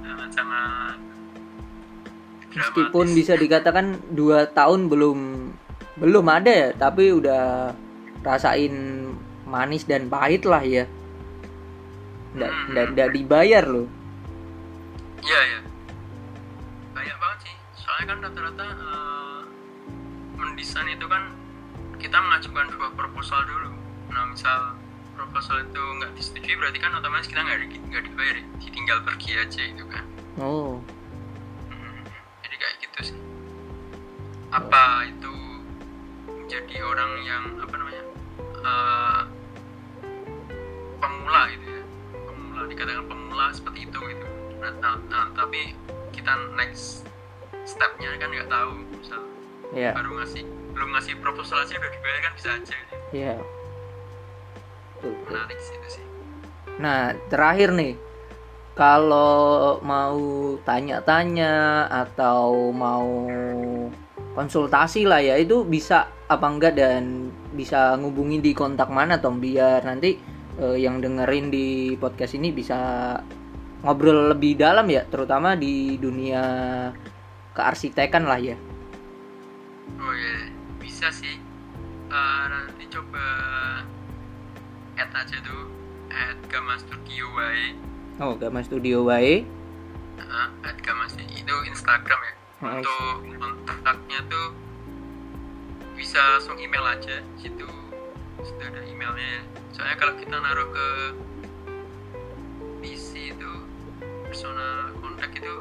sangat 0.00 0.30
sangat 0.32 0.96
meskipun 2.50 3.06
bisa 3.12 3.36
dikatakan 3.36 3.86
dua 4.10 4.48
tahun 4.48 4.88
belum 4.88 5.18
belum 5.96 6.26
ada 6.26 6.50
ya 6.50 6.68
tapi 6.72 7.12
udah 7.12 7.70
rasain 8.20 8.74
manis 9.44 9.84
dan 9.84 10.08
pahit 10.08 10.42
lah 10.42 10.60
ya 10.60 10.84
nggak 12.32 12.50
Hmm. 12.50 12.66
nggak 12.72 12.86
nggak 12.90 13.10
dibayar 13.12 13.64
loh 13.64 13.86
Iya 15.20 15.40
ya. 15.46 15.60
Banyak 16.90 17.16
banget 17.16 17.38
sih. 17.44 17.54
Soalnya 17.76 18.04
kan 18.06 18.18
rata-rata 18.22 18.64
eh, 18.66 19.40
mendesain 20.34 20.88
itu 20.88 21.06
kan 21.06 21.22
kita 21.96 22.16
mengajukan 22.16 22.66
dua 22.70 22.88
proposal 22.92 23.40
dulu. 23.44 23.70
Nah 24.08 24.24
misal 24.26 24.74
proposal 25.12 25.60
itu 25.62 25.82
nggak 25.98 26.12
disetujui 26.14 26.56
berarti 26.56 26.78
kan 26.78 26.92
otomatis 26.92 27.28
kita 27.28 27.40
nggak 27.40 27.58
di- 27.62 27.84
nggak 27.86 28.04
dibayar 28.04 28.34
ya. 28.36 28.44
Jadi 28.58 28.70
tinggal 28.72 28.98
pergi 29.02 29.30
aja 29.36 29.62
itu 29.62 29.84
kan. 29.86 30.04
oh 30.38 30.80
Hmm, 31.68 32.00
Jadi 32.40 32.54
kayak 32.56 32.74
gitu 32.80 33.00
sih. 33.06 33.18
Apa 34.50 35.06
itu 35.06 35.34
menjadi 36.26 36.76
orang 36.82 37.12
yang 37.22 37.44
apa 37.60 37.74
namanya 37.76 38.02
eh, 38.60 39.22
pemula 40.96 41.42
gitu 41.48 41.66
ya 41.70 41.82
pemula 42.18 42.60
dikatakan 42.66 43.04
pemula 43.06 43.46
seperti 43.52 43.86
itu 43.86 43.98
gitu 44.10 44.26
nah, 44.60 44.72
nah, 44.78 44.96
nah, 45.08 45.26
tapi 45.32 45.74
kita 46.12 46.32
next 46.54 47.08
stepnya 47.64 48.14
kan 48.20 48.28
nggak 48.28 48.50
tahu 48.50 48.70
misal 48.94 49.22
ya 49.72 49.90
baru 49.96 50.20
ngasih 50.20 50.42
belum 50.70 50.88
ngasih 50.96 51.14
proposal 51.18 51.64
aja 51.64 51.74
udah 51.76 51.90
dibayar 51.90 52.18
kan 52.22 52.32
bisa 52.38 52.48
aja. 52.54 52.74
Gitu. 52.74 52.96
ya 53.16 53.34
Tuh, 55.00 55.08
tuh. 55.08 55.32
menarik 55.32 55.58
sih 55.58 55.74
itu 55.80 55.88
sih. 55.98 56.04
Nah, 56.80 57.12
terakhir 57.28 57.72
nih, 57.72 57.96
kalau 58.76 59.80
mau 59.84 60.20
tanya-tanya 60.64 61.88
atau 61.88 62.72
mau 62.72 63.08
konsultasi 64.36 65.08
lah 65.08 65.20
ya, 65.20 65.36
itu 65.40 65.64
bisa 65.64 66.08
apa 66.28 66.46
enggak 66.48 66.76
dan 66.76 67.32
bisa 67.56 67.96
ngubungi 67.96 68.44
di 68.44 68.52
kontak 68.52 68.92
mana 68.92 69.20
Tom? 69.20 69.40
Biar 69.40 69.84
nanti 69.84 70.16
eh, 70.60 70.76
yang 70.80 71.00
dengerin 71.00 71.48
di 71.48 71.96
podcast 71.96 72.36
ini 72.36 72.52
bisa 72.52 73.16
ngobrol 73.80 74.30
lebih 74.30 74.56
dalam 74.56 74.84
ya, 74.86 75.02
terutama 75.04 75.56
di 75.56 75.96
dunia 75.96 76.42
kearsitekan 77.52 78.24
lah 78.24 78.36
ya. 78.36 78.56
oh 79.96 80.12
ya 80.12 80.36
bisa 80.78 81.08
sih 81.10 81.36
Eh, 82.10 82.42
nanti 82.50 82.90
coba 82.90 83.22
add 84.98 85.14
aja 85.14 85.36
tuh 85.40 85.70
add 86.10 86.34
Gama 86.50 86.74
Studio 86.74 87.30
wae 87.32 87.70
Oh, 88.18 88.34
Gama 88.34 88.60
Studio 88.60 89.06
wae. 89.06 89.46
Heeh, 90.18 90.46
add 90.66 90.78
Gama 90.82 91.06
itu 91.06 91.54
Instagram 91.70 92.20
ya 92.20 92.34
Nice. 92.60 92.82
untuk 92.82 93.14
kontaknya 93.64 94.18
tuh 94.26 94.46
bisa 95.94 96.18
langsung 96.36 96.58
email 96.58 96.82
aja 96.84 97.22
situ 97.38 97.64
sudah 98.42 98.66
ada 98.68 98.82
emailnya 98.84 99.38
ya. 99.38 99.42
soalnya 99.70 99.96
kalau 99.96 100.14
kita 100.18 100.34
naruh 100.34 100.68
ke 100.68 100.86
personal 104.30 104.94
kontak 104.96 105.30
itu 105.34 105.54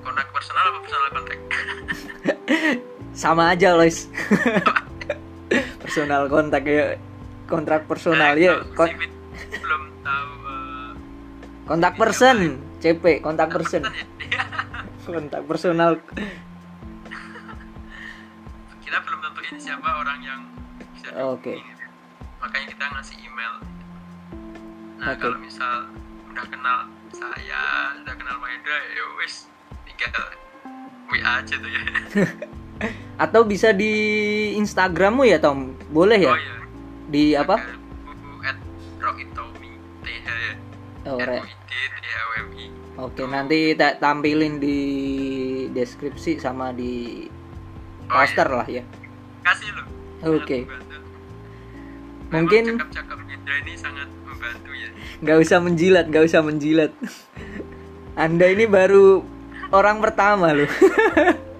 kontak 0.00 0.26
personal 0.30 0.64
apa 0.64 0.78
personal 0.80 1.08
kontak 1.10 1.38
Sama 3.12 3.52
aja, 3.52 3.76
Lois. 3.76 4.08
personal 5.84 6.26
kontak 6.26 6.64
ya. 6.64 6.96
Kontrak 7.44 7.84
personal 7.84 8.32
Eh, 8.34 8.48
ya. 8.48 8.56
Kon- 8.72 8.94
belum 9.52 9.82
tahu 10.00 10.30
eh, 10.48 10.90
kontak 11.62 11.92
person 11.94 12.38
CP 12.78 13.20
kontak 13.20 13.50
person 13.50 13.84
ya 13.84 14.42
kontak 15.04 15.42
personal 15.44 16.00
kita 18.80 18.98
belum 18.98 19.18
tentuin 19.20 19.56
siapa 19.60 19.88
orang 19.94 20.18
yang 20.20 20.40
bisa 20.94 21.12
Oke. 21.22 21.52
dihubungi 21.52 21.68
gitu. 21.68 21.84
makanya 22.38 22.66
kita 22.70 22.84
ngasih 22.88 23.16
email 23.20 23.52
nah 24.96 25.12
Oke. 25.12 25.20
kalau 25.20 25.36
misal 25.38 25.72
udah 26.26 26.44
kenal 26.48 26.78
saya 27.12 27.62
udah 28.00 28.14
kenal 28.16 28.36
Mahendra 28.40 28.76
ya 28.90 29.04
wis 29.20 29.46
tinggal 29.84 30.12
WA 31.12 31.44
aja 31.44 31.54
tuh 31.56 31.70
ya. 31.70 31.80
Atau 33.24 33.46
bisa 33.46 33.70
di 33.70 33.92
Instagrammu 34.58 35.22
ya 35.28 35.38
Tom? 35.38 35.76
Boleh 35.92 36.18
ya? 36.18 36.32
Oh 36.32 36.38
iya. 36.38 36.56
Di 37.12 37.24
apa? 37.36 37.56
Ya. 37.60 37.82
Oh, 41.02 41.18
oke 43.10 43.22
nanti 43.26 43.74
tak 43.74 43.98
tampilin 43.98 44.62
di 44.62 44.78
deskripsi 45.74 46.38
sama 46.38 46.70
di 46.70 47.26
Oh, 48.06 48.20
poster 48.20 48.44
iya. 48.46 48.54
lah 48.54 48.66
ya. 48.68 48.84
Kasih 49.42 49.70
lo 49.72 49.82
Oke. 50.36 50.58
Mungkin- 52.30 52.76
cakap-cakap 52.76 53.18
ini 53.26 53.74
sangat 53.74 54.08
membantu 54.22 54.70
ya 54.72 54.88
nggak 55.22 55.38
usah 55.38 55.58
menjilat 55.62 56.04
nggak 56.10 56.24
usah 56.26 56.42
menjilat. 56.42 56.90
Anda 58.18 58.52
ini 58.52 58.68
baru 58.68 59.22
orang 59.72 60.02
pertama 60.02 60.52
loh. 60.52 60.68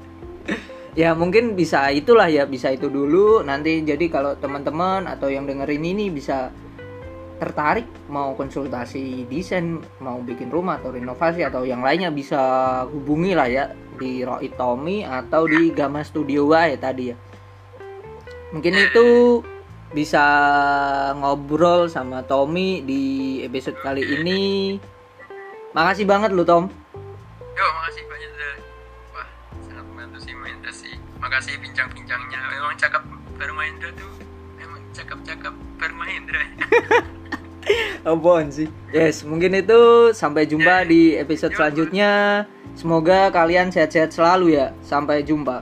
Ya 0.92 1.16
mungkin 1.16 1.56
bisa 1.56 1.88
itulah 1.88 2.28
ya 2.28 2.44
bisa 2.44 2.68
itu 2.68 2.92
dulu. 2.92 3.40
Nanti 3.40 3.80
jadi 3.80 4.12
kalau 4.12 4.36
teman-teman 4.36 5.08
atau 5.08 5.32
yang 5.32 5.48
dengerin 5.48 5.80
ini 5.80 6.12
bisa 6.12 6.52
tertarik 7.40 7.88
mau 8.12 8.36
konsultasi 8.36 9.24
desain 9.26 9.80
mau 10.04 10.20
bikin 10.20 10.52
rumah 10.52 10.78
atau 10.78 10.92
renovasi 10.92 11.42
atau 11.42 11.64
yang 11.64 11.80
lainnya 11.80 12.12
bisa 12.12 12.38
hubungi 12.86 13.32
lah 13.32 13.48
ya 13.48 13.64
di 13.96 14.22
Roy 14.22 14.52
Tommy 14.52 15.02
atau 15.02 15.48
di 15.48 15.72
Gama 15.72 16.04
Studio 16.04 16.52
ya 16.52 16.76
tadi 16.76 17.08
ya. 17.08 17.16
Mungkin 18.52 18.74
itu 18.76 19.06
bisa 19.92 20.24
ngobrol 21.20 21.86
sama 21.86 22.24
Tommy 22.24 22.80
di 22.80 23.02
episode 23.44 23.76
kali 23.84 24.00
ini 24.00 24.76
makasih 25.72 26.08
banget 26.08 26.32
lu 26.32 26.44
Tom 26.44 26.68
Yo, 27.52 27.66
makasih 27.68 28.02
Pak 28.08 28.18
Indra. 28.24 28.50
Wah, 29.12 29.28
sangat 29.60 29.84
membantu 29.84 30.18
sih 30.24 30.32
Mahendra 30.32 30.72
sih. 30.72 30.94
Makasih 31.20 31.54
bincang-bincangnya. 31.60 32.40
Memang 32.48 32.74
cakap 32.80 33.04
baru 33.36 33.52
Mahendra 33.52 33.92
tuh 33.92 34.08
memang 34.56 34.80
cakap-cakap 34.96 35.52
baru 35.76 35.94
Mahendra. 36.00 36.42
Apaan 38.08 38.48
sih? 38.56 38.72
Yes, 38.88 39.20
mungkin 39.20 39.52
itu 39.52 40.10
sampai 40.16 40.48
jumpa 40.48 40.88
di 40.88 41.12
episode 41.20 41.52
selanjutnya. 41.52 42.44
Semoga 42.72 43.28
kalian 43.28 43.68
sehat-sehat 43.68 44.16
selalu 44.16 44.56
ya. 44.56 44.72
Sampai 44.80 45.20
jumpa. 45.20 45.60